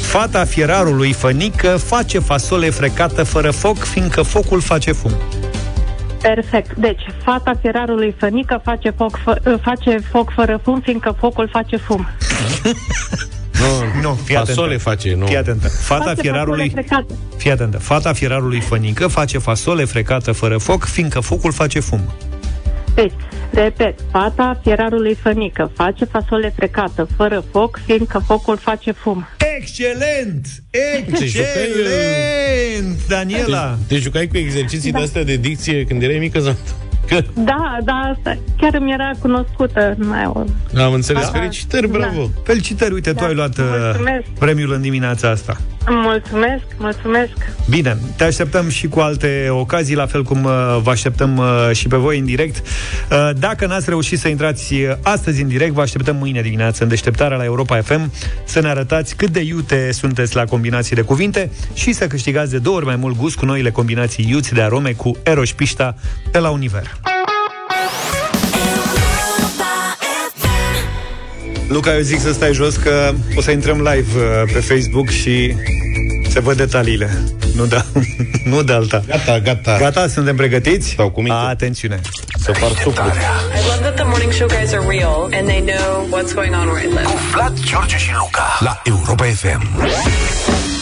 [0.00, 5.12] Fata fierarului fănică face fasole frecată fără foc, fiindcă focul face fum.
[6.22, 6.76] Perfect.
[6.76, 11.76] Deci, fata fierarului fănică face foc, fă, uh, face foc fără fum, fiindcă focul face
[11.76, 12.06] fum.
[13.60, 14.82] Nu, nu fii Fasole atentă.
[14.82, 15.26] face, nu.
[15.26, 15.68] Fii atentă.
[15.68, 16.68] Fata Face fierarului...
[16.68, 17.14] fasole frecate.
[17.36, 17.78] Fii atentă.
[17.78, 22.00] Fata fierarului fănică face fasole frecată fără foc, fiindcă focul face fum.
[22.98, 23.12] Deci,
[23.52, 29.26] repet, fata fierarului fănică face fasole frecată fără foc, fiindcă focul face fum.
[29.56, 30.46] Excelent!
[30.70, 33.06] Te jucai, Excelent!
[33.08, 33.78] Daniela!
[33.86, 36.56] Te, te jucai cu exerciții de astea de dicție când erai mică sau?
[37.08, 39.94] Că Da, da, asta chiar îmi era cunoscută.
[39.98, 40.44] Mai o...
[40.80, 41.22] am înțeles.
[41.22, 41.38] Da.
[41.38, 42.30] Felicitări, bravo.
[42.44, 44.24] Felicitări, uite, tu ai luat uh, Mulțumesc.
[44.38, 45.56] premiul în dimineața asta.
[45.90, 47.32] Mulțumesc, mulțumesc.
[47.68, 51.88] Bine, te așteptăm și cu alte ocazii, la fel cum uh, vă așteptăm uh, și
[51.88, 52.66] pe voi în direct.
[53.10, 56.88] Uh, Dacă n-ați reușit să intrați uh, astăzi în direct, vă așteptăm mâine dimineață în
[56.88, 58.12] deșteptarea la Europa FM
[58.44, 62.58] să ne arătați cât de iute sunteți la combinații de cuvinte și să câștigați de
[62.58, 65.94] două ori mai mult gust cu noile combinații iuți de arome cu Eroș Pișta
[66.32, 66.97] de la Univer.
[71.68, 75.54] Luca, eu zic să stai jos că o să intrăm live uh, pe Facebook și
[76.28, 77.10] se văd detaliile.
[77.54, 77.84] Nu da,
[78.50, 79.02] nu de alta.
[79.06, 79.76] Gata, gata.
[79.78, 80.94] Gata, suntem pregătiți?
[80.96, 81.38] Sau cu minte.
[81.48, 82.00] Atențiune.
[82.38, 83.04] Să par suplu.
[83.04, 86.68] I love that the morning show guys are real and they know what's going on
[86.68, 87.08] where I live.
[87.32, 90.77] Vlad, George și Luca la Europa FM.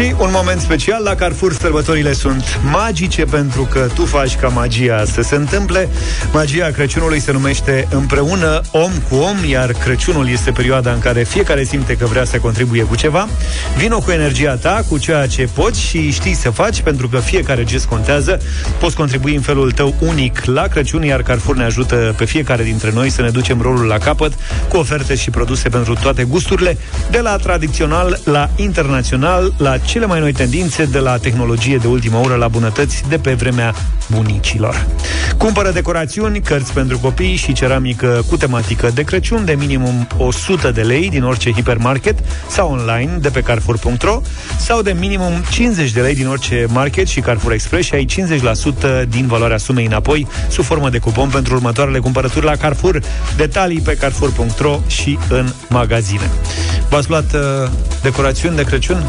[0.00, 5.04] Și un moment special, la Carrefour sărbătorile sunt magice pentru că tu faci ca magia
[5.04, 5.88] să se întâmple.
[6.32, 11.64] Magia Crăciunului se numește împreună om cu om, iar Crăciunul este perioada în care fiecare
[11.64, 13.28] simte că vrea să contribuie cu ceva.
[13.76, 17.64] Vino cu energia ta, cu ceea ce poți și știi să faci, pentru că fiecare
[17.64, 18.40] gest contează.
[18.80, 22.90] Poți contribui în felul tău unic la Crăciun, iar Carrefour ne ajută pe fiecare dintre
[22.94, 24.32] noi să ne ducem rolul la capăt
[24.68, 26.78] cu oferte și produse pentru toate gusturile,
[27.10, 32.18] de la tradițional la internațional, la cele mai noi tendințe, de la tehnologie de ultimă
[32.24, 33.74] oră la bunătăți de pe vremea
[34.10, 34.86] bunicilor.
[35.36, 40.82] Cumpără decorațiuni, cărți pentru copii și ceramică cu tematică de Crăciun de minimum 100 de
[40.82, 42.18] lei din orice hipermarket
[42.48, 44.20] sau online de pe Carrefour.ro
[44.58, 48.06] sau de minimum 50 de lei din orice market și Carrefour Express și ai
[49.04, 53.02] 50% din valoarea sumei înapoi sub formă de cupon pentru următoarele cumpărături la Carrefour.
[53.36, 56.30] Detalii pe Carrefour.ro și în magazine.
[56.88, 57.70] V-ați luat uh,
[58.02, 59.02] decorațiuni de Crăciun?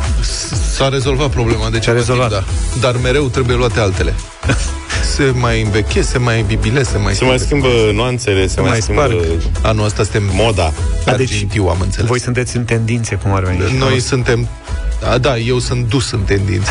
[0.76, 2.30] S-a rezolvat problema de ce rezolvat.
[2.30, 2.44] Da.
[2.80, 4.14] Dar mereu trebuie luate altele.
[5.16, 8.82] se mai înveche, se mai bibile, se mai Se mai schimbă nuanțele, se, mai, mai
[8.82, 9.24] schimbă sparg.
[9.62, 10.74] Anul ăsta suntem moda.
[11.06, 12.08] argintiu, am înțeles.
[12.08, 13.78] Voi sunteți în tendințe, cum ar veni.
[13.78, 14.48] Noi suntem
[15.02, 16.70] da, da, eu sunt dus în tendințe.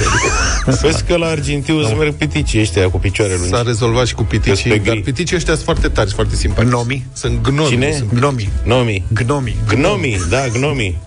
[0.66, 3.49] Adică Vezi că la Argintiu îți merg piticii ăștia cu picioare lungi.
[3.49, 5.03] S-a rezolvat și cu piticii, Pe dar gri.
[5.03, 6.70] piticii ăștia sunt foarte tari, sunt foarte simpatici.
[6.70, 7.07] Gnomi?
[7.12, 7.68] Sunt gnomi.
[7.68, 7.93] Cine?
[7.97, 8.49] Sunt Gnomi.
[8.64, 9.05] Gnomi.
[9.12, 9.57] Gnomi.
[9.68, 10.99] Gnomi, da, gnomi.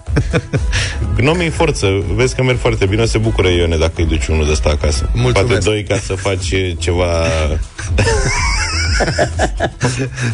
[1.17, 4.45] Gnomii forță, vezi că merg foarte bine, o se bucură Ione dacă îi duci unul
[4.45, 5.09] de ăsta acasă.
[5.13, 5.47] Mulțumesc.
[5.47, 7.05] Poate doi ca să faci ceva...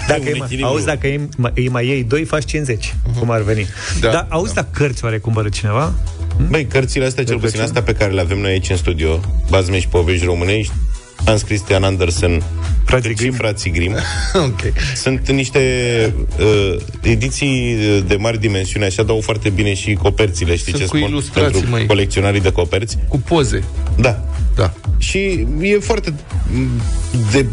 [0.08, 0.66] Dacă Un îi, mai- echilibru.
[0.66, 3.68] auzi, dacă îi, mai- îi mai iei doi, faci 50, cum ar veni.
[4.00, 4.64] Da, Dar auzi, da.
[4.72, 5.94] cărți oare cumpără cineva?
[6.50, 9.20] Băi, cărțile astea, cel puțin astea pe care le avem noi aici în studio,
[9.50, 10.74] Bazme și povești românești,
[11.26, 12.44] Hans Christian Andersen,
[12.86, 13.36] Frații Grimm.
[13.36, 13.96] frații Grimm.
[14.48, 14.60] ok.
[14.96, 15.60] Sunt niște
[16.40, 17.78] uh, ediții
[18.08, 21.10] de mari dimensiuni, așa dau foarte bine și coperțile, știi Sunt ce cu spun?
[21.10, 21.86] ilustrații, Pentru măi.
[21.86, 22.98] colecționarii de coperți.
[23.08, 23.64] Cu poze.
[23.98, 24.27] Da.
[24.58, 24.72] Da.
[24.98, 26.14] Și e foarte
[26.52, 26.82] m,
[27.32, 27.46] de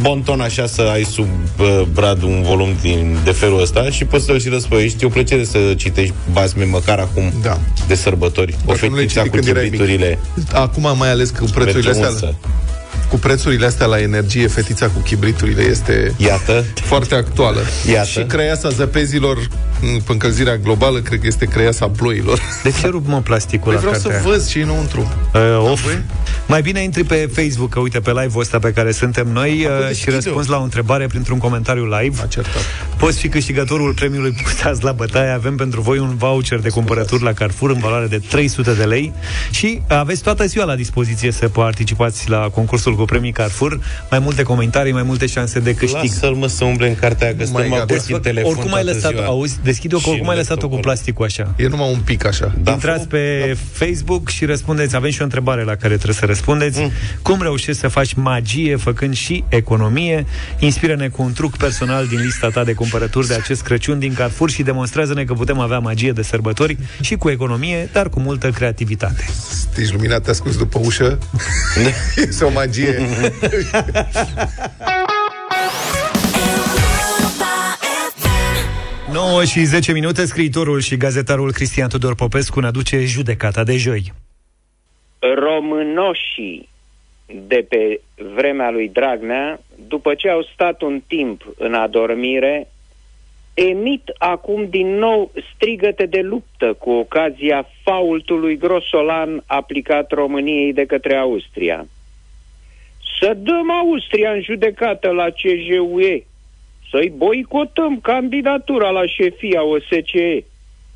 [0.00, 1.26] bon ton așa să ai sub
[1.58, 5.04] uh, brad un volum din, de felul ăsta și poți să-l și răspăiești.
[5.04, 7.58] E o plăcere să citești basme măcar acum Da.
[7.88, 8.56] de sărbători.
[8.64, 9.72] O Dacă nu le fetiță citi cu când erai mic.
[9.72, 10.18] chibiturile.
[10.52, 12.28] Acum mai ales cu prețurile Merge astea.
[12.28, 12.34] unsă.
[13.08, 16.64] Cu prețurile astea la energie, fetița cu chibriturile este Iată.
[16.74, 17.60] foarte actuală.
[17.92, 18.08] Iată.
[18.08, 19.75] Și creiasa zăpezilor în pe
[20.08, 22.40] încălzirea globală, cred că este creiasa ploilor.
[22.62, 24.30] De ce rup, mă, plasticul Păi la vreau să cartea?
[24.30, 25.12] văd ce e înăuntru.
[25.34, 25.84] Uh, of.
[26.46, 29.80] Mai bine intri pe Facebook, că uite pe live-ul ăsta pe care suntem noi uh,
[29.80, 30.14] și deschide-o.
[30.14, 32.22] răspunzi la o întrebare printr-un comentariu live.
[32.22, 32.62] A certat.
[32.96, 35.30] Poți fi câștigătorul premiului Puteați la bătaie.
[35.30, 39.12] Avem pentru voi un voucher de cumpărături la Carrefour în valoare de 300 de lei
[39.50, 43.80] și aveți toată ziua la dispoziție să participați la concursul cu premii Carrefour.
[44.10, 46.10] Mai multe comentarii, mai multe șanse de câștig.
[46.10, 47.80] Lasă-l mă să umble în cartea aia, că stăm My God.
[47.80, 49.24] agoți în telefon oricum ai toată lăsat, ziua.
[49.24, 50.92] auzi, deschide-o, că Și oricum ai în lăsat-o cu laptopul.
[50.92, 51.54] plasticul așa.
[51.56, 52.54] E numai un pic așa.
[52.62, 54.96] Da, Intrați pe Facebook și răspundeți.
[54.96, 56.80] Avem și o întrebare la care trebuie să răspundeți.
[56.80, 56.90] Mm.
[57.22, 60.26] Cum reușești să faci magie făcând și economie?
[60.58, 64.50] Inspiră-ne cu un truc personal din lista ta de cumpărături de acest Crăciun din Carrefour
[64.50, 69.24] și demonstrează-ne că putem avea magie de sărbători și cu economie, dar cu multă creativitate.
[69.78, 71.18] Ești luminat, te ascuns după ușă.
[72.16, 73.06] este o magie.
[79.16, 84.12] 9 și 10 minute, scriitorul și gazetarul Cristian Tudor Popescu ne aduce judecata de joi.
[85.34, 86.68] românoșii
[87.46, 88.00] de pe
[88.34, 92.68] vremea lui Dragnea, după ce au stat un timp în adormire,
[93.54, 101.16] emit acum din nou strigăte de luptă cu ocazia faultului grosolan aplicat României de către
[101.16, 101.86] Austria.
[103.20, 106.24] Să dăm Austria în judecată la CJUE,
[106.90, 110.44] să-i boicotăm candidatura la șefia OSCE,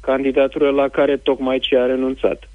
[0.00, 2.50] candidatură la care tocmai ce a renunțat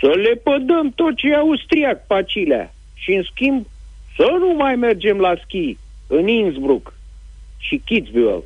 [0.00, 3.66] să le pădăm tot ce e austriac pacilea și în schimb
[4.16, 6.94] să nu mai mergem la schi în Innsbruck
[7.58, 8.42] și Kitzbühel.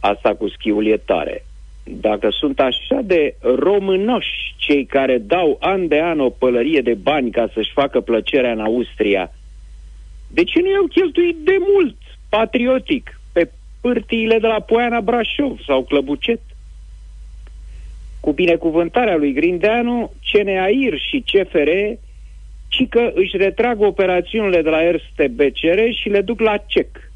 [0.00, 1.44] Asta cu schiul e tare.
[1.84, 7.30] Dacă sunt așa de românoși cei care dau an de an o pălărie de bani
[7.30, 9.32] ca să-și facă plăcerea în Austria,
[10.30, 11.96] de ce nu i-au cheltuit de mult,
[12.28, 13.50] patriotic, pe
[13.80, 16.40] pârtiile de la Poiana Brașov sau Clăbucet?
[18.26, 21.70] cu binecuvântarea lui Grindeanu, CNAIR și CFR,
[22.68, 27.10] ci că își retrag operațiunile de la Erste BCR și le duc la CEC.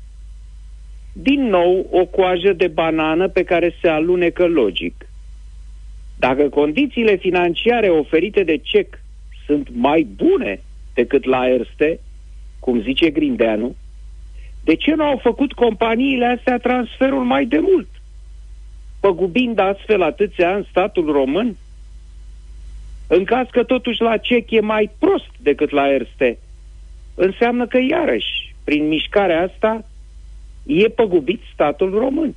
[1.12, 4.94] Din nou, o coajă de banană pe care se alunecă logic.
[6.18, 9.02] Dacă condițiile financiare oferite de CEC
[9.46, 10.60] sunt mai bune
[10.94, 12.00] decât la Erste,
[12.58, 13.76] cum zice Grindeanu,
[14.70, 17.88] de ce nu au făcut companiile astea transferul mai de mult?
[19.00, 21.56] păgubind astfel atâția ani statul român?
[23.06, 26.38] În caz că totuși la cec e mai prost decât la Erste,
[27.14, 29.84] înseamnă că iarăși, prin mișcarea asta,
[30.66, 32.34] e păgubit statul român.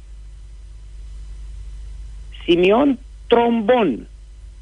[2.43, 4.07] Simion Trombon,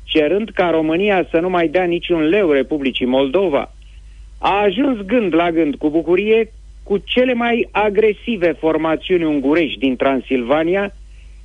[0.03, 3.73] cerând ca România să nu mai dea niciun leu Republicii Moldova,
[4.39, 6.51] a ajuns gând la gând cu bucurie
[6.83, 10.93] cu cele mai agresive formațiuni ungurești din Transilvania,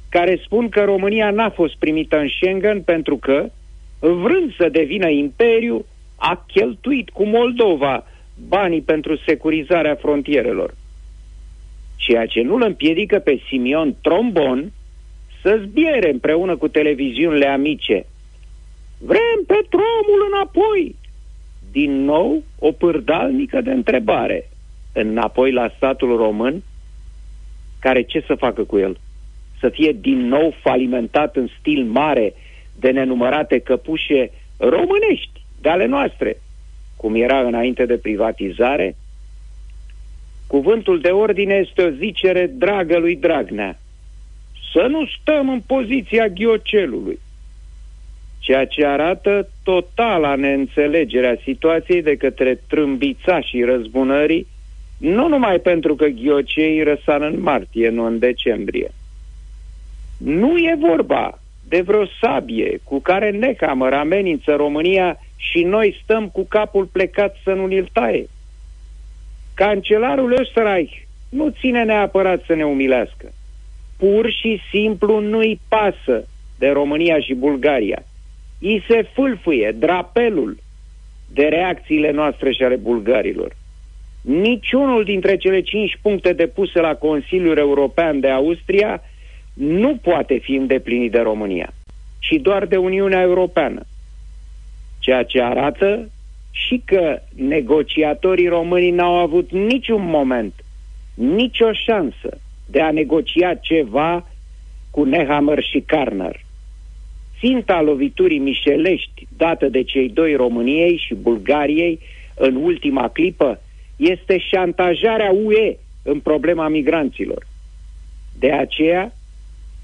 [0.08, 3.50] care spun că România n-a fost primită în Schengen pentru că,
[3.98, 5.84] vrând să devină imperiu,
[6.16, 8.04] a cheltuit cu Moldova
[8.48, 10.74] banii pentru securizarea frontierelor.
[11.96, 14.72] Ceea ce nu îl împiedică pe Simion Trombon
[15.42, 18.06] să zbiere împreună cu televiziunile amice.
[18.98, 20.96] Vrem petrolul înapoi!
[21.72, 24.50] Din nou, o pârdalnică de întrebare.
[25.00, 26.62] Înapoi la statul român,
[27.80, 28.96] care ce să facă cu el?
[29.60, 32.34] să fie din nou falimentat în stil mare
[32.78, 36.36] de nenumărate căpușe românești, de ale noastre,
[36.96, 38.96] cum era înainte de privatizare?
[40.46, 43.78] Cuvântul de ordine este o zicere dragă lui Dragnea.
[44.72, 47.18] Să nu stăm în poziția ghiocelului.
[48.38, 54.46] Ceea ce arată totala neînțelegerea situației de către trâmbițașii răzbunării,
[54.98, 58.90] nu numai pentru că ghioceii răsar în martie, nu în decembrie.
[60.18, 61.38] Nu e vorba
[61.68, 67.52] de vreo sabie cu care Nehammer amenință România și noi stăm cu capul plecat să
[67.52, 68.26] nu ne-l taie.
[69.54, 70.92] Cancelarul Österreich
[71.28, 73.32] nu ține neapărat să ne umilească.
[73.98, 76.28] Pur și simplu nu-i pasă
[76.58, 78.02] de România și Bulgaria.
[78.58, 80.58] I se fâlfâie drapelul
[81.32, 83.56] de reacțiile noastre și ale bulgarilor.
[84.26, 89.02] Niciunul dintre cele cinci puncte depuse la Consiliul European de Austria
[89.54, 91.72] nu poate fi îndeplinit de România,
[92.18, 93.82] ci doar de Uniunea Europeană.
[94.98, 96.10] Ceea ce arată
[96.50, 100.52] și că negociatorii români n-au avut niciun moment,
[101.14, 102.38] nicio șansă
[102.70, 104.26] de a negocia ceva
[104.90, 106.40] cu Nehammer și Karner.
[107.38, 112.00] Ținta loviturii mișelești dată de cei doi României și Bulgariei
[112.34, 113.60] în ultima clipă
[113.96, 117.46] este șantajarea UE în problema migranților.
[118.38, 119.12] De aceea,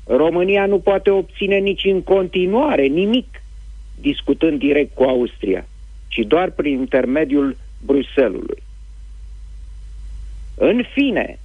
[0.07, 3.43] România nu poate obține nici în continuare nimic
[4.01, 5.67] discutând direct cu Austria,
[6.09, 8.63] ci doar prin intermediul Bruselului.
[10.55, 11.39] În fine,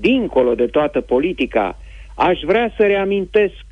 [0.00, 1.78] dincolo de toată politica,
[2.14, 3.64] aș vrea să reamintesc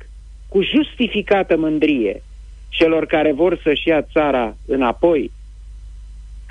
[0.49, 2.23] cu justificată mândrie
[2.69, 5.31] celor care vor să-și ia țara înapoi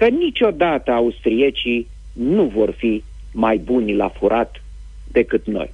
[0.02, 4.62] că niciodată austriecii nu vor fi mai buni la furat
[5.12, 5.70] decât noi.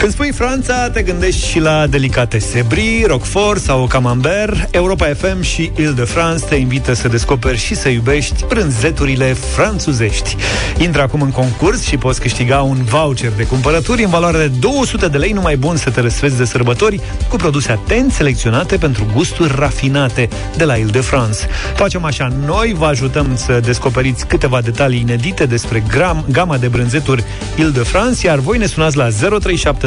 [0.00, 4.74] Când spui Franța, te gândești și la delicatese Brie, Roquefort sau Camembert.
[4.74, 10.36] Europa FM și Ile-de-France te invită să descoperi și să iubești brânzeturile franțuzești.
[10.78, 15.08] Intră acum în concurs și poți câștiga un voucher de cumpărături în valoare de 200
[15.08, 19.54] de lei numai bun să te răsfeți de sărbători cu produse atent selecționate pentru gusturi
[19.56, 21.46] rafinate de la Ile-de-France.
[21.74, 27.24] Facem așa, noi vă ajutăm să descoperiți câteva detalii inedite despre gram, gama de brânzeturi
[27.56, 29.08] Ile-de-France, iar voi ne sunați la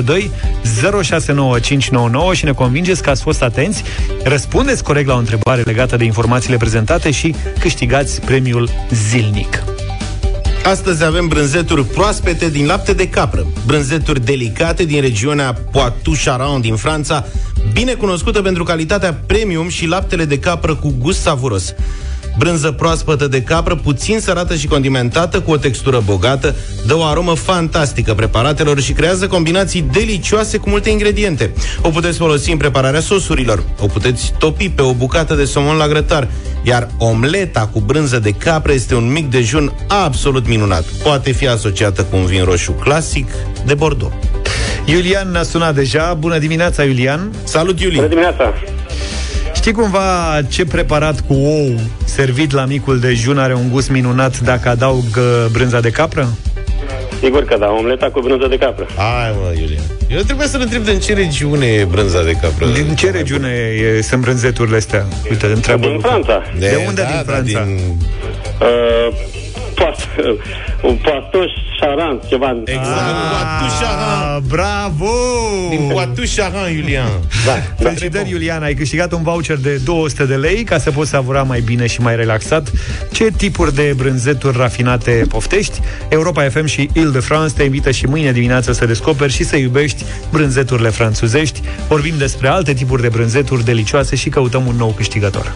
[0.06, 0.32] 0372
[1.04, 3.84] 069599 și ne convingeți că ați fost atenți,
[4.24, 8.70] răspundeți corect la o întrebare legată de informațiile prezentate și câștigați premiul
[9.10, 9.64] zilnic.
[10.64, 17.26] Astăzi avem brânzeturi proaspete din lapte de capră, brânzeturi delicate din regiunea Poitou-Charentes din Franța,
[17.74, 21.74] bine cunoscută pentru calitatea premium și laptele de capră cu gust savuros.
[22.38, 26.56] Brânză proaspătă de capră, puțin sărată și condimentată, cu o textură bogată,
[26.86, 31.54] dă o aromă fantastică preparatelor și creează combinații delicioase cu multe ingrediente.
[31.82, 35.88] O puteți folosi în prepararea sosurilor, o puteți topi pe o bucată de somon la
[35.88, 36.28] grătar,
[36.64, 40.84] iar omleta cu brânză de capră este un mic dejun absolut minunat.
[41.04, 43.28] Poate fi asociată cu un vin roșu clasic
[43.66, 44.14] de Bordeaux.
[44.86, 46.14] Iulian ne-a sunat deja.
[46.14, 47.32] Bună dimineața, Iulian!
[47.44, 47.96] Salut, Iulian!
[47.96, 48.54] Bună dimineața!
[49.64, 54.70] Știi cumva ce preparat cu ou servit la micul dejun are un gust minunat dacă
[54.70, 56.28] adaug uh, brânza de capră?
[57.22, 58.88] Sigur că da, omleta cu brânză de capră.
[58.96, 59.84] Hai mă, Iulian.
[60.10, 62.66] Eu trebuie să-l întreb din ce regiune e brânza de capră.
[62.66, 63.50] Din ce regiune
[63.98, 65.06] e, sunt brânzeturile astea?
[65.30, 66.08] Uite, întreabă Din Luca.
[66.08, 66.42] Franța.
[66.60, 67.64] De, de unde da, din da, Franța?
[67.64, 67.80] din-
[68.62, 69.16] Uh,
[69.76, 70.08] poat,
[70.82, 71.48] un poaton
[71.80, 72.62] șarant, ceva.
[72.66, 74.26] Exact, Poitou-Charentes.
[74.26, 75.12] Ah, bravo!
[75.70, 77.10] Din Poitou-Charentes, Iulian.
[77.46, 77.84] Da.
[77.84, 81.62] Felicitări, Iulian, ai câștigat un voucher de 200 de lei ca să poți savura mai
[81.62, 82.72] bine și mai relaxat.
[83.12, 85.80] Ce tipuri de brânzeturi rafinate poftești?
[86.10, 90.90] Europa FM și Ile-de-France te invită și mâine dimineață să descoperi și să iubești brânzeturile
[90.90, 91.62] franțuzești.
[91.88, 95.54] Vorbim despre alte tipuri de brânzeturi delicioase și căutăm un nou câștigător.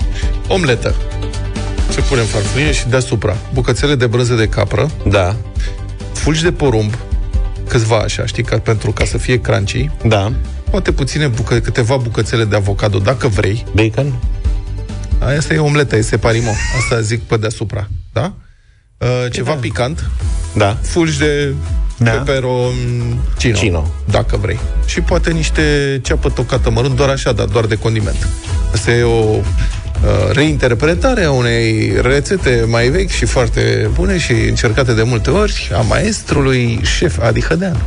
[0.48, 0.96] Omletă.
[1.90, 5.36] Se pune în farfurie și deasupra bucățele de brânză de capră, Da,
[6.14, 6.94] fulgi de porumb,
[7.68, 10.32] câțiva așa, știi, ca, pentru ca să fie crunchy, da.
[10.70, 13.66] poate puține bucă, câteva bucățele de avocado, dacă vrei.
[13.76, 14.14] Bacon?
[15.38, 16.50] Asta e omleta, e separimo.
[16.80, 18.34] Asta zic pe deasupra, da?
[18.98, 20.10] Uh, ceva picant,
[20.56, 20.78] Da.
[20.82, 21.54] fulgi de
[21.98, 22.12] Da.
[22.12, 23.88] peperoncino, Cino.
[24.06, 24.60] dacă vrei.
[24.86, 28.28] Și poate niște ceapă tocată mărunt, doar așa, dar doar de condiment.
[28.74, 29.40] Asta e o
[30.04, 35.70] uh, reinterpretare a unei rețete mai vechi și foarte bune și încercate de multe ori
[35.78, 37.86] a maestrului șef Adi Hădean.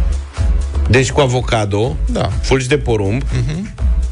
[0.88, 2.30] Deci cu avocado, Da.
[2.42, 3.22] fulgi de porumb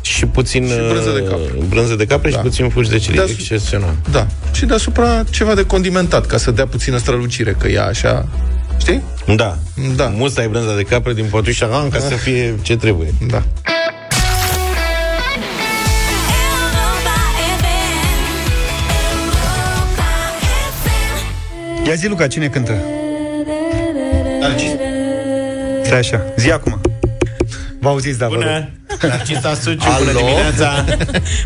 [0.00, 1.64] și puțin Și brânză de uh, capră.
[1.68, 2.36] brânză de capră Da.
[2.36, 3.16] și puțin fulgi de chili.
[3.16, 3.94] Da, Excepțional.
[4.10, 4.26] Da.
[4.52, 8.28] Și deasupra ceva de condimentat, ca să dea puțină strălucire, că ea așa...
[8.78, 9.02] Știi?
[9.36, 9.58] Da.
[9.96, 10.04] Da.
[10.16, 13.14] Musta e brânza de capră din Poitou-Charentes ca să fie ce trebuie.
[13.28, 13.42] Da.
[21.88, 22.74] Ia zi, Luca, cine cântă?
[25.84, 26.80] Stai așa, zi acum.
[27.80, 28.42] Vă auziți, da, vă rog.
[28.42, 28.70] Bună!
[29.02, 30.04] Narcisa Suciu, Alo?
[30.04, 30.84] bună dimineața!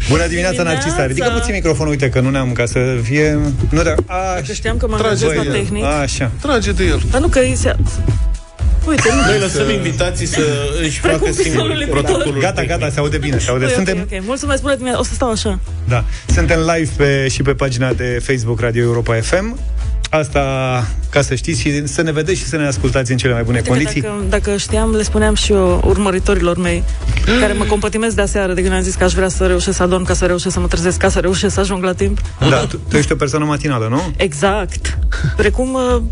[0.08, 1.06] Bună dimineața, Narcisa.
[1.06, 3.38] Ridică puțin microfonul, uite că nu ne-am ca să fie...
[3.70, 3.94] Nu de...
[4.06, 4.16] A,
[4.46, 5.62] Că știam că mă Trage angajez la de el.
[5.64, 5.84] tehnic.
[5.84, 6.30] așa.
[6.40, 7.02] Trage de el.
[7.10, 7.76] Dar nu că îi se...
[8.88, 9.20] Uite, nu.
[9.30, 10.40] Noi lăsăm invitații să
[10.82, 12.40] își Precum facă viselul singuri lui protocolul.
[12.40, 13.64] Gata, gata, se aude bine, se aude.
[13.64, 14.22] Ok, Suntem, ok, ok.
[14.24, 15.00] Mulțumesc, bună dimineața.
[15.00, 15.58] O să stau așa.
[15.88, 16.04] Da.
[16.26, 19.58] Suntem live pe, și pe pagina de Facebook Radio Europa FM.
[20.12, 23.42] Asta ca să știți și să ne vedeți și să ne ascultați în cele mai
[23.42, 24.00] bune Uite că condiții.
[24.00, 26.82] Dacă, dacă știam, le spuneam și eu urmăritorilor mei,
[27.40, 29.82] care mă compătimesc de aseară, de când am zis că aș vrea să reușesc să
[29.82, 32.18] adorm, ca să reușesc să mă trezesc, ca să reușesc să ajung la timp.
[32.50, 34.12] Da, tu, tu ești o persoană matinală, nu?
[34.16, 34.98] Exact.
[35.36, 36.02] Precum uh,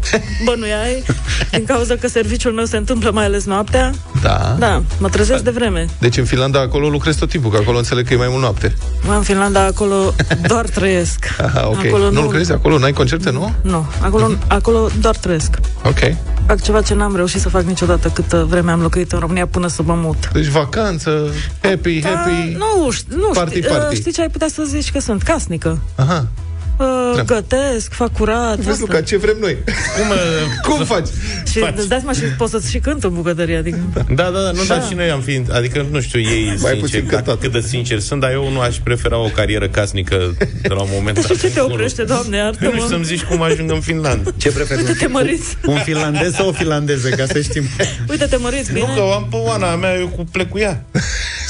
[0.45, 1.03] bănuiai,
[1.51, 3.93] din cauza că serviciul meu se întâmplă mai ales noaptea,
[4.23, 4.57] Da.
[4.59, 5.87] da, mă trezesc de vreme.
[5.99, 8.75] Deci în Finlanda acolo lucrezi tot timpul, că acolo înțeleg că e mai mult noapte.
[9.07, 10.15] Mă, în Finlanda, acolo
[10.47, 11.25] doar trăiesc.
[11.47, 11.85] Aha, ok.
[11.87, 12.79] Acolo nu nu- lucrezi acolo?
[12.79, 13.53] N-ai concerte, nu?
[13.63, 15.55] Nu, acolo, acolo doar trăiesc.
[15.85, 15.99] Ok.
[16.47, 19.67] Fac ceva ce n-am reușit să fac niciodată câtă vreme am locuit în România până
[19.69, 20.31] să mă mut.
[20.33, 22.57] Deci vacanță, happy, happy.
[22.57, 23.95] Nu, ști, nu Party, știi, party.
[23.95, 25.23] Uh, știi ce ai putea să zici că sunt?
[25.23, 25.79] Casnică.
[25.95, 26.27] Aha.
[26.81, 27.23] Uh, Da.
[27.23, 28.57] gătesc, fac curat.
[28.57, 28.81] Vezi, asta.
[28.87, 29.57] Luca, ce vrem noi?
[29.65, 30.17] Cum, uh,
[30.77, 31.07] Cum faci?
[31.51, 33.57] Și îți dai seama și poți să-ți și cânt în bucătărie.
[33.57, 33.79] Adică...
[33.95, 34.75] Da, da, da, nu, Da.
[34.75, 37.39] dar și noi am fi, adică nu știu ei Mai sincer, puțin dacă, cântat.
[37.41, 40.89] cât de sincer sunt, dar eu nu aș prefera o carieră casnică de la un
[40.93, 41.25] moment dat.
[41.25, 41.75] Și ce te încolo.
[41.75, 42.87] oprește, doamne, Eu nu știu iartă-mă?
[42.89, 44.31] să-mi zici cum ajung în Finlanda.
[44.37, 44.81] Ce preferi?
[44.81, 45.57] Uite, te măriți.
[45.67, 47.65] Un finlandez sau o finlandeză, ca să știm.
[48.11, 48.87] Uite, te măriți bine.
[48.89, 50.85] Nu, că o am pe Oana a mea, eu cu plec cu ea.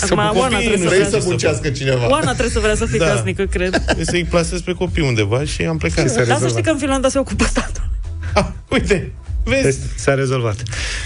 [0.04, 2.08] Acum, Oana copiii trebuie să nu vrea Vrei să muncească cineva.
[2.08, 3.06] Oana trebuie să vrea să fie Da.
[3.06, 3.82] casnică, cred.
[3.84, 6.26] Trebuie să-i plasez pe copii undeva și am plecat.
[6.26, 7.88] Dar să știi că în Finlanda se ocupă statul.
[8.34, 9.12] Ah, uite,
[9.44, 9.78] vezi?
[9.96, 10.62] S-a rezolvat.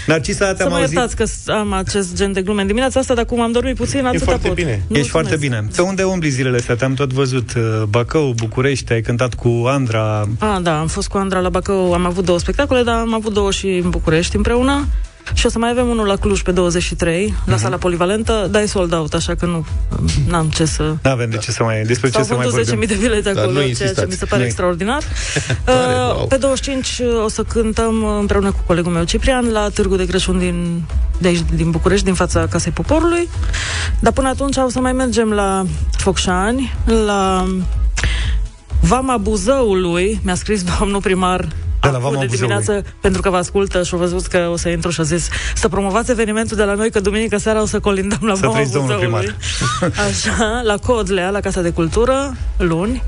[0.07, 0.91] Narcisa, Să te-am mă auzit.
[0.97, 4.05] iertați că am acest gen de glume în dimineața asta, dar cum am dormit puțin,
[4.05, 4.55] atâta foarte pot.
[4.55, 4.69] bine.
[4.69, 5.09] Ești Mulțumesc.
[5.09, 5.67] foarte bine.
[5.75, 6.75] Pe unde umbli zilele astea?
[6.75, 7.53] Te-am tot văzut.
[7.57, 10.29] uh, Bacău, București, ai cântat cu Andra.
[10.39, 13.33] Ah, da, am fost cu Andra la Bacău, am avut două spectacole, dar am avut
[13.33, 14.87] două și în București împreună.
[15.33, 17.49] Și o să mai avem unul la Cluj pe 23, Mhm.
[17.51, 19.65] la sala polivalentă, dar e sold out, așa că nu
[20.29, 20.83] n-am ce să...
[21.01, 21.81] Nu avem de ce să mai...
[21.81, 22.87] Despre ce S-au să mai vândut vorbim.
[22.87, 24.07] 10.000 de bilete Dar acolo, nu ceea ce insistați.
[24.07, 24.47] mi se pare Nu.
[24.47, 25.01] extraordinar.
[25.65, 26.27] Tare, Uh, wow.
[26.27, 30.83] pe 25 o să cântăm împreună cu colegul meu Ciprian la Târgu de Crăciun din,
[31.17, 33.29] de aici, din București, din fața Casei Poporului.
[33.99, 35.65] Dar până atunci o să mai mergem la
[35.97, 36.73] Focșani,
[37.05, 37.47] la
[38.81, 41.47] Vama Buzăului, mi-a scris domnul primar De
[41.81, 44.69] la acum Vama de dimineață, pentru că vă ascultă și a văzut că o să
[44.69, 47.79] intru și a zis să promovați evenimentul de la noi, că duminică seara o să
[47.79, 49.35] colindăm la Să Vama trăiți, domnul Buzăului.
[50.07, 53.03] Așa, la Codlea, la Casa de Cultură, luni.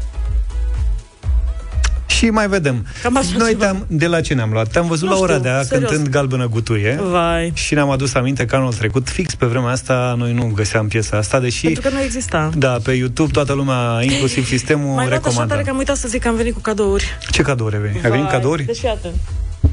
[2.17, 2.85] Și mai vedem.
[3.01, 3.63] Cam așa Noi ceva.
[3.63, 4.67] te-am, de la ce ne-am luat?
[4.67, 5.89] Te-am văzut Nu la știu, Oradea serios.
[5.89, 7.51] cântând Galbenă Gutuie Vai.
[7.55, 11.17] și ne-am adus aminte că anul trecut, fix pe vremea asta, noi nu găseam piesa
[11.17, 11.63] asta, deși...
[11.63, 12.49] Pentru că nu exista.
[12.57, 15.51] Da, pe YouTube toată lumea, inclusiv sistemul, Mai luat așa recomandă.
[15.53, 17.17] tare că am uitat să zic că am venit cu cadouri.
[17.31, 18.03] Ce cadouri ai venit?
[18.03, 18.33] Ai venit Vai.
[18.35, 18.63] cadouri?
[18.63, 19.15] Deci fii atent.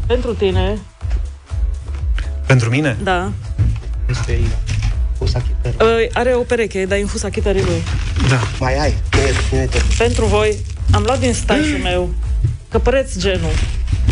[0.06, 0.78] Pentru tine,
[2.46, 2.96] Pentru mine?
[3.02, 3.32] da.
[5.20, 7.82] Uh, are o pereche, dar infus achitării lui.
[8.28, 8.38] Da.
[8.60, 9.80] Mai ai, nu e, nu e tot.
[9.82, 10.56] Pentru voi,
[10.92, 12.14] am luat din stajul meu
[12.78, 13.54] căpăreți genul.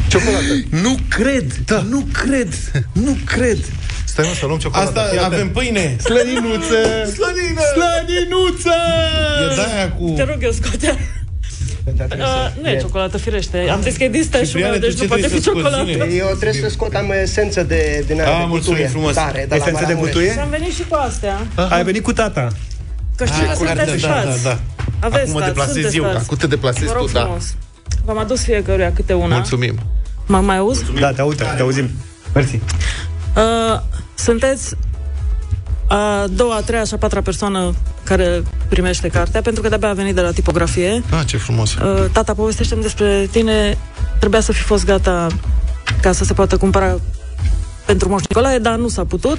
[0.09, 0.53] Ciocolată.
[0.71, 1.47] Nu cred!
[1.65, 1.83] Da.
[1.89, 2.53] Nu cred!
[2.93, 3.59] Nu cred!
[4.05, 4.89] Stai mă să luăm ciocolată.
[4.89, 5.33] Asta Fii atent.
[5.33, 5.97] avem pâine.
[6.07, 6.81] Slăninuță!
[7.17, 7.63] Slănină!
[7.75, 8.75] Slăninuță!
[9.43, 10.13] E de-aia cu...
[10.17, 10.99] Te rog eu, scoate
[11.87, 13.59] Uh, nu e ciocolată, firește.
[13.71, 15.45] Am zis că e din stajul Cipriane, meu, tu deci ce nu poate trebuie fi
[15.45, 15.93] să scoți, ciocolată.
[15.93, 16.25] zine?
[16.25, 18.87] Eu trebuie să scot, am esență de, din aia Ah, de mulțumim butuie.
[18.89, 19.15] frumos.
[19.15, 20.13] Tare, de la Esență de Maramureș.
[20.13, 20.33] butuie?
[20.33, 21.37] Și am venit și cu astea.
[21.69, 22.49] Ai venit cu tata.
[23.17, 24.43] Că știu că corect, sunteți da, da, stați.
[24.43, 24.59] da.
[25.01, 26.05] Aveți Acum mă stați, deplasez sunteți eu.
[26.05, 26.25] stați.
[26.25, 27.21] Acum te deplasezi Vă rog tu, da.
[27.21, 27.55] frumos.
[28.05, 29.35] V-am adus fiecăruia câte una.
[29.35, 29.79] Mulțumim.
[30.27, 30.85] Mă mai auzi?
[31.01, 31.91] Da, te auzim, te auzim.
[32.35, 32.61] Mersi.
[33.37, 33.81] Uh,
[34.15, 34.75] sunteți
[35.87, 37.75] a doua, a treia și a patra persoană
[38.05, 41.03] care primește cartea, pentru că de-abia a venit de la tipografie.
[41.11, 41.75] Ah, ce frumos.
[41.75, 43.79] Uh, tata, povestește-mi despre tine.
[44.19, 45.27] Trebuia să fi fost gata
[46.01, 47.01] ca să se poată cumpăra
[47.87, 49.39] pentru Moș Nicolae, dar nu s-a putut,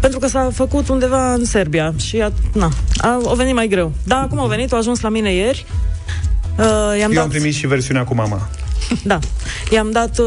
[0.00, 3.92] pentru că s-a făcut undeva în Serbia și a, na, a, a venit mai greu.
[4.04, 5.66] Da, acum a venit, a ajuns la mine ieri.
[6.58, 8.48] Uh, i-am Eu dat, am primit și versiunea cu mama.
[9.02, 9.18] Da,
[9.70, 10.26] i-am dat uh,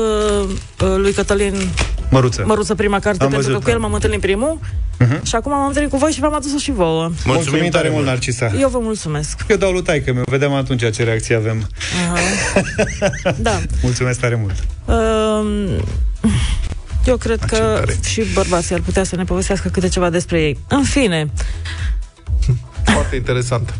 [0.81, 1.69] uh, lui Cătălin
[2.09, 2.43] Măruță.
[2.45, 3.81] Măruță prima carte, Am pentru văzut, că cu el da.
[3.81, 4.59] m-am întâlnit primul
[4.99, 5.21] uh-huh.
[5.23, 7.11] și acum m-am întâlnit cu voi și v-am adus-o și vouă.
[7.25, 8.51] Mulțumim tare mult, Narcisa.
[8.59, 9.45] Eu vă mulțumesc.
[9.47, 11.69] Eu dau lui taică meu, vedem atunci ce reacție avem.
[13.37, 13.61] Da.
[13.81, 14.55] Mulțumesc tare mult.
[14.85, 15.83] Um,
[17.05, 20.59] eu cred că și bărbații ar putea să ne povestească câte ceva despre ei.
[20.67, 21.31] În fine,
[22.83, 23.73] Foarte interesant.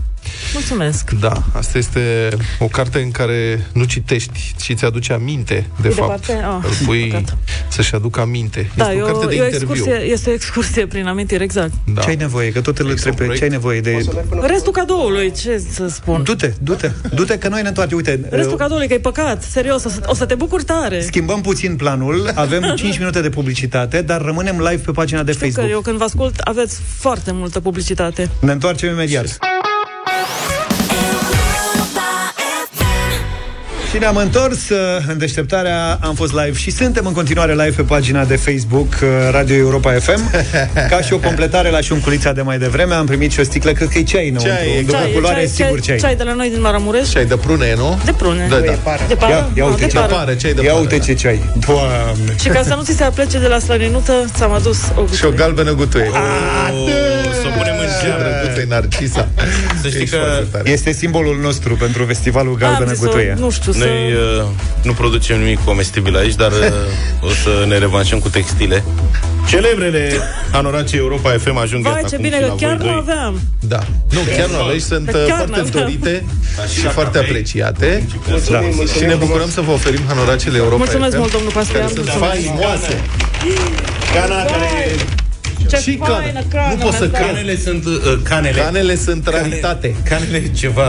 [0.54, 1.12] Mulțumesc.
[1.12, 2.30] Da, asta este
[2.60, 6.26] o carte în care nu citești și ți aduce aminte, de E fapt.
[6.28, 6.46] departe?
[6.46, 7.38] Ah, Îl pui păcat.
[7.68, 8.72] să-și aducă aminte.
[8.76, 9.70] Da, este e o carte o, de e o interviu.
[9.74, 11.72] excursie, este o excursie prin amintiri, exact.
[11.94, 12.02] Da.
[12.02, 12.52] Ce ai nevoie?
[12.52, 13.38] Că tot îl trebuie.
[13.38, 14.06] Ce ai nevoie de...
[14.42, 16.24] Restul cadoului, ce să spun?
[16.24, 17.98] Du-te, du-te, du-te, că noi ne întoarcem.
[17.98, 21.02] Uite, Restul uh, cadoului, că e păcat, serios, o să, o să te bucuri tare.
[21.02, 25.46] schimbăm puțin planul, avem 5 minute de publicitate, dar rămânem live pe pagina de Știu
[25.46, 25.74] că Facebook.
[25.76, 28.30] eu când vă ascult aveți foarte multă publicitate.
[28.40, 29.38] Ne întoarcem imediat.
[33.98, 34.78] Și Și ne-am întors uh,
[35.08, 39.10] în deșteptarea, am fost live și suntem în continuare live pe pagina de Facebook uh,
[39.32, 40.32] Radio Europa FM.
[40.92, 43.88] Ca și o completare la șunculița de mai devreme, am primit și o sticlă, cred
[43.88, 44.54] că e ceai înăuntru.
[44.56, 45.98] Ceai, După Ceai, culoare, ceai, sigur ceai.
[45.98, 47.10] Ceai de la noi din Maramureș.
[47.10, 48.00] Ceai de prune, nu?
[48.06, 48.48] De prune.
[48.50, 48.62] Da, da.
[49.08, 49.34] De pară.
[49.34, 50.14] Ia, ia Ah, uite de ce pară.
[50.14, 51.04] Pare, ceai de Ia pare, uite da.
[51.04, 51.42] ce ceai.
[51.68, 52.36] Doamne.
[52.42, 55.30] Și ca să nu ți se aplece de la slăninuță, ți-am adus o Și o
[55.30, 56.10] galbenă gutuie.
[57.42, 58.10] Să o punem în Ce
[58.58, 59.28] drăguță e Narcisa.
[59.82, 60.70] Să știi Ești că foarte tare.
[60.70, 63.36] Este simbolul nostru pentru festivalul Galbenă Am zis-o, Gutuie.
[63.40, 63.78] Nu știu, să...
[63.78, 64.46] Noi uh,
[64.84, 68.84] nu producem nimic comestibil aici, dar uh, o să ne revanșăm cu textile.
[69.48, 70.12] Celebrele
[70.52, 72.92] anoracii Europa FM ajung Vai, iată ce acum bine și că la chiar voi nu
[72.92, 73.04] doi.
[73.08, 73.42] aveam.
[73.60, 73.80] Da.
[74.10, 75.70] Nu, chiar nu aveți, sunt Chiar uh, nu foarte aveam.
[75.84, 76.24] dorite
[76.74, 77.30] și Așa foarte că vrei.
[77.30, 78.04] apreciate.
[78.28, 78.76] Mulțumim, Da.
[78.76, 81.94] mulțumim Și ne bucurăm să vă oferim hanoracele Europa Mulțumesc FM, mult, domnul Pastrian, care
[81.94, 82.34] sunt mulțumesc.
[82.34, 82.96] faimoase.
[84.14, 85.17] Cana care...
[85.68, 86.44] Ce Și faină cană.
[86.50, 87.22] cană Nu pot să mi-a dat.
[87.22, 87.34] cred.
[87.36, 87.86] Canele sunt...
[87.86, 87.94] Uh,
[88.24, 88.60] canele.
[88.62, 89.96] Canele sunt raritate.
[90.10, 90.84] Canele e ceva...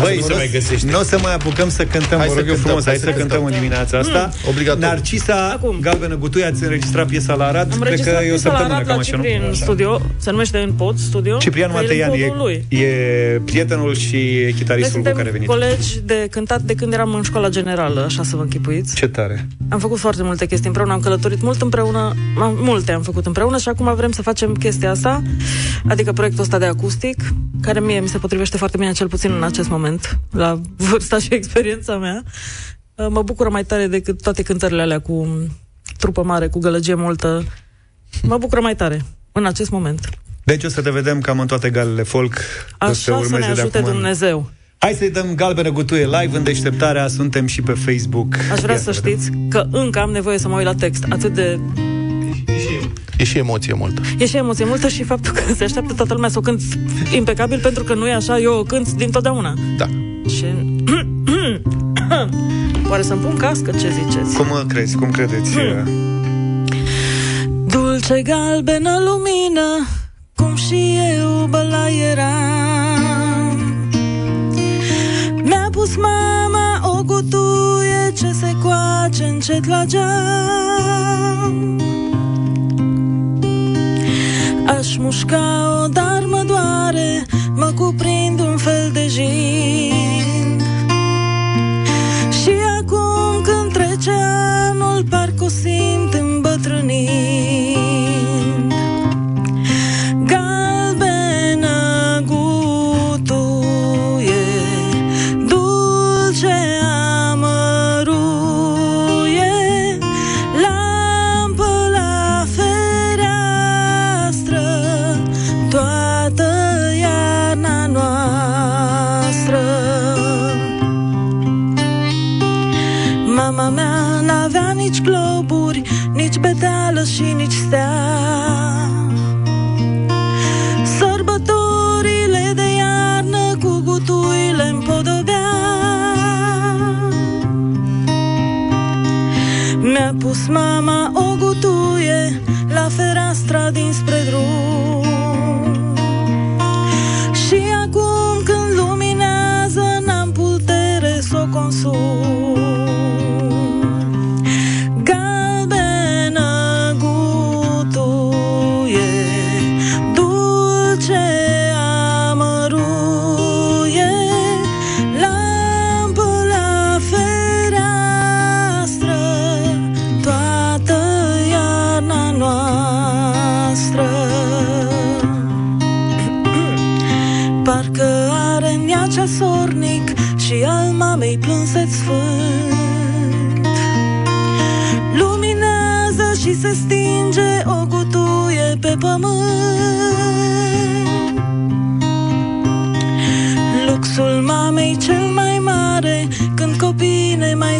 [0.00, 0.90] Băi, nu se mai găsește.
[0.90, 2.92] nu o să mai apucăm să cântăm, Hai vă să rog eu cântăm, frumos, hai
[2.92, 3.54] hai să să cântăm cântăm.
[3.54, 4.30] în dimineața asta.
[4.48, 4.86] Obligatoriu.
[4.88, 5.78] Narcisa, Acum.
[5.80, 8.56] Galbenă Gutuie, ați înregistrat piesa la Arad, Am cred registrat că e o piesa la
[8.56, 9.22] săptămână, Arad cam la așa, nu?
[9.22, 11.36] Ciprian studio, se numește în pod studio.
[11.38, 12.64] Ciprian că e în Mateian podul lui.
[12.68, 15.50] e, e prietenul și Noi chitaristul cu care suntem veniți.
[15.50, 18.94] colegi de cântat de când eram în școala generală, așa să vă închipuiți.
[18.94, 19.46] Ce tare.
[19.68, 23.58] Am făcut foarte multe chestii împreună, am călătorit mult împreună, am, multe am făcut împreună
[23.58, 25.22] și acum vrem să facem chestia asta,
[25.88, 27.16] adică proiectul ăsta de acustic,
[27.62, 30.60] care mie mi se potrivește foarte bine, cel puțin în acest moment, la
[30.90, 32.22] vârsta și experiența mea.
[32.94, 35.46] Uh, Mă bucură mai tare decât toate cântările alea cu
[35.98, 37.44] trupă mare, cu gălăgie multă.
[38.22, 40.08] Mă bucură mai tare în acest moment.
[40.44, 42.34] Deci o să te vedem cam în toate galele folk.
[42.34, 44.50] o Așa să ne urmeze de ajute acum în- Dumnezeu.
[44.78, 48.34] Hai să-i dăm galbenă gutuie live în deșteptarea, suntem și pe Facebook.
[48.52, 49.10] Aș vrea Ia să vedem.
[49.18, 51.04] știți că încă am nevoie să mă uit la text.
[51.08, 51.58] Atât de...
[53.18, 54.02] E și emoție multă.
[54.18, 56.62] E și emoție multă și faptul că se așteaptă toată lumea să o cânt
[57.14, 59.54] impecabil, pentru că nu e așa, eu o cânt din totdeauna.
[59.76, 59.86] Da.
[60.28, 60.44] Și...
[62.90, 63.70] Oare să-mi pun cască?
[63.70, 64.36] Ce ziceți?
[64.36, 64.96] Cum crezi?
[64.96, 65.52] Cum credeți?
[65.52, 65.90] Hmm.
[67.66, 69.86] Dulce galbenă lumină,
[70.34, 73.58] cum și eu băla eram.
[75.42, 81.35] Mi-a pus mama o gutuie ce se coace încet la geam.
[84.78, 89.45] Aș mușca-o, dar mă doare, mă cuprind un fel de jin.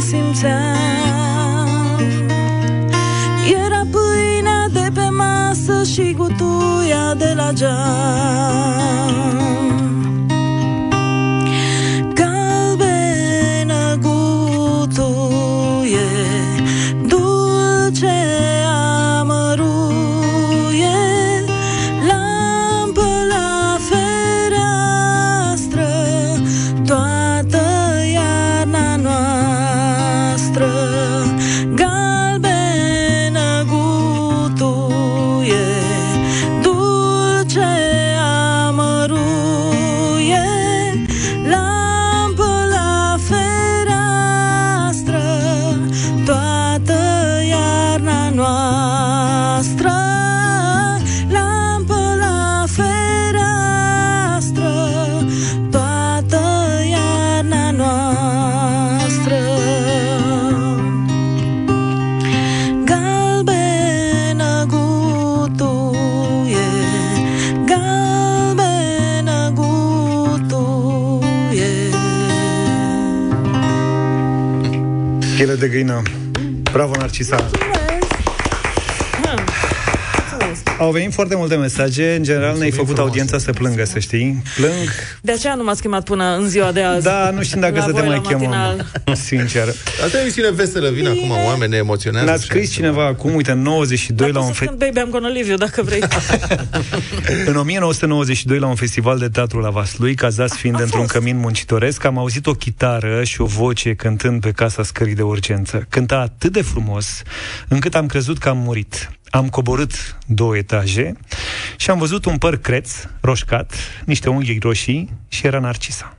[0.09, 2.01] Simțeam.
[3.65, 8.87] Era pâinea de pe masă și gutuia de la geam.
[77.25, 77.49] Bravo, Narcisa.
[80.79, 82.15] Au venit foarte multe mesaje.
[82.17, 84.43] În general ne-ai făcut audiența să plângă, să știi.
[84.57, 84.73] Plâng.
[85.21, 87.05] De aceea nu m-ați chemat până în ziua de azi.
[87.05, 88.43] Da, nu știm dacă La să te voi mai la chemăm.
[88.43, 88.87] matinal.
[89.25, 89.69] Sincer.
[90.05, 92.27] Asta e o emisiune veselă, vin acum, oameni ne emoționează.
[92.27, 95.11] Ne-a scris cineva acum, uite, în 92 la un Poți să fe- cânt Baby I'm
[95.11, 96.03] gonna leave you, dacă vrei.
[97.47, 102.19] În 1992, la un festival de teatru la Vaslui, cazați fiind într-un cămin muncitoresc, am
[102.19, 105.87] auzit o chitară și o voce cântând pe casa scării de urgență.
[105.89, 107.23] Cânta atât de frumos,
[107.69, 109.11] încât am crezut că am murit.
[109.31, 111.13] Am coborât două etaje
[111.77, 112.91] și am văzut un păr creț,
[113.21, 116.17] roșcat, niște unghi roșii și era Narcisa.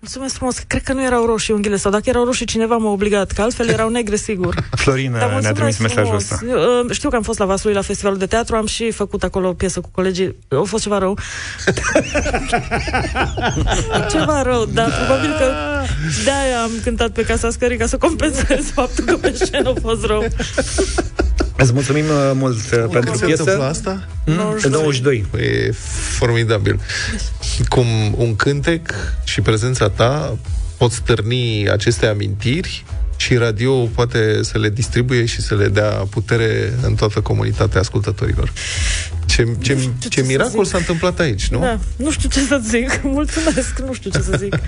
[0.00, 0.58] Mulțumesc frumos.
[0.58, 3.68] Cred că nu erau roșii unghiile sau dacă erau roșii cineva m-a obligat, că altfel
[3.68, 4.54] erau negre sigur.
[4.82, 6.30] Florina Dar ne-a mulțumesc trimis mesajul frumos.
[6.30, 6.44] ăsta.
[6.48, 9.22] Eu, uh, Știu că am fost la Vaslui la festivalul de teatru, am și făcut
[9.22, 10.36] acolo o piesă cu colegii.
[10.48, 11.18] A fost ceva rău.
[14.10, 15.52] ceva rău, dar probabil că
[16.24, 20.04] de-aia am cântat pe Casa Scării ca să compensez faptul că pe scenă a fost
[20.04, 20.24] rău.
[21.56, 23.42] Îți mulțumim uh, mult uh, pentru Când se piesă.
[23.42, 24.04] întâmplă asta?
[24.26, 24.58] Mm?
[24.62, 25.26] Pe 22.
[25.38, 25.72] E
[26.18, 26.80] formidabil.
[27.68, 27.86] Cum
[28.16, 28.94] un cântec
[29.24, 30.38] și prezența ta
[30.76, 32.84] pot stârni aceste amintiri
[33.16, 38.52] și radio poate să le distribuie și să le dea putere în toată comunitatea ascultătorilor.
[39.26, 39.76] Ce, ce,
[40.08, 40.72] ce să miracol zic.
[40.72, 41.58] s-a întâmplat aici, nu?
[41.60, 43.00] Da, nu știu ce să zic.
[43.18, 44.54] Mulțumesc, nu știu ce să zic.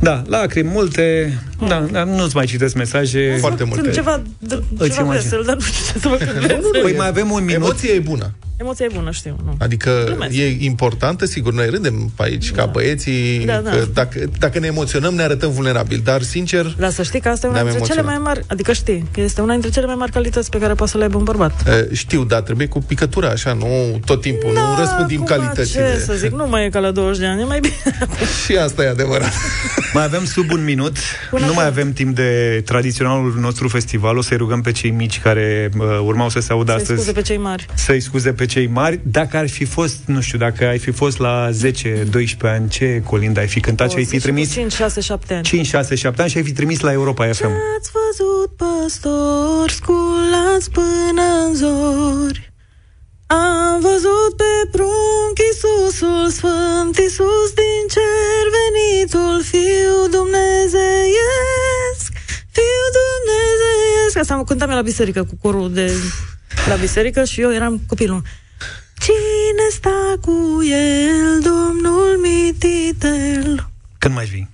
[0.00, 1.38] Da, lacrimi multe.
[1.68, 3.36] Da, da, nu-ți mai citesc mesaje.
[3.40, 3.82] Foarte multe.
[3.82, 5.22] Sunt ceva, de, Îți ceva imagini.
[5.24, 6.70] vesel, dar nu știu ce să mă gândesc.
[6.82, 7.62] Păi mai avem un minut.
[7.62, 8.32] Emoția e bună.
[8.62, 9.36] Emoția e bună, știu.
[9.44, 9.54] Nu.
[9.58, 10.36] Adică Glumesc.
[10.36, 13.70] e importantă, sigur, noi râdem pe aici ca băieții, Da, da.
[13.70, 17.46] că dacă, dacă ne emoționăm ne arătăm vulnerabili, dar sincer, Dar să știi că asta
[17.46, 18.36] e una Ne-am dintre cele mai emoționat.
[18.42, 20.98] mari, adică știi, că este una dintre cele mai mari calități pe care poate să
[20.98, 21.68] le aibă un bărbat.
[21.68, 25.92] e, știu, dar trebuie cu picătura așa, nu tot timpul, nu răspândim Acum, calitățile.
[25.94, 27.74] Ce să zic, nu mai e ca la 20 de ani, e mai bine.
[28.46, 29.32] Și asta e adevărat.
[29.92, 30.96] Mai avem sub un minut.
[31.30, 31.76] Până nu mai când?
[31.76, 34.16] avem timp de tradiționalul nostru festival.
[34.16, 36.98] O să-i rugăm pe cei mici care uh, urmau să se audă Să-i astăzi.
[37.00, 37.66] scuze pe cei mari.
[37.74, 39.00] Să-i scuze pe cei mari.
[39.02, 41.54] Dacă ar fi fost, nu știu, dacă ai fi fost la 10-12
[42.42, 45.42] ani, ce colind ai fi cântat și ai fi trimis 5, 6, 7 ani.
[45.42, 47.52] 5, 6, 7 ani și ai fi trimis la Europa FM.
[47.76, 52.52] Ați văzut păstori sculați până în zori
[53.26, 62.10] Am văzut pe prunc Iisusul Sfânt Iisus din cer venitul Fiu Dumnezeiesc
[62.56, 65.86] Fiu Dumnezeiesc Asta am cântat eu la biserică cu corul de
[66.68, 68.22] la biserică și eu eram copilul
[69.02, 74.48] Cine sta cu el, Domnul mititel Când mai vii?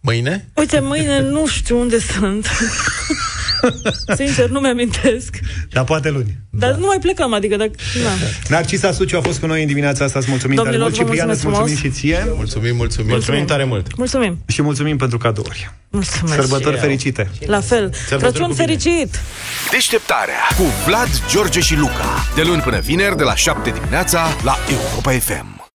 [0.00, 0.48] Mâine?
[0.54, 2.46] Uite, mâine nu știu unde sunt.
[4.16, 5.38] Sincer, nu mi-amintesc.
[5.70, 6.38] Dar poate luni.
[6.50, 7.70] Dar nu mai plecăm, adică dacă...
[8.02, 8.10] Na.
[8.48, 10.18] Narcisa Suciu a fost cu noi în dimineața asta.
[10.18, 11.02] Îți mulțumim tare Domnilor, mult.
[11.02, 12.32] vă Ciprian, îți mulțumesc mulțumim și ție.
[12.36, 13.10] Mulțumim, mulțumim.
[13.10, 13.96] Mulțumim tare mult.
[13.96, 14.38] Mulțumim.
[14.46, 15.70] Și mulțumim pentru cadouri.
[15.90, 16.34] Mulțumesc.
[16.34, 16.88] Sărbători și eu.
[16.88, 17.30] fericite.
[17.46, 17.92] La fel.
[18.08, 18.64] Crăciun cu bine.
[18.64, 19.20] fericit!
[19.70, 22.26] Deșteptarea cu Vlad, George și Luca.
[22.34, 25.59] De luni până vineri, de la 7 dimineața, la Europa FM.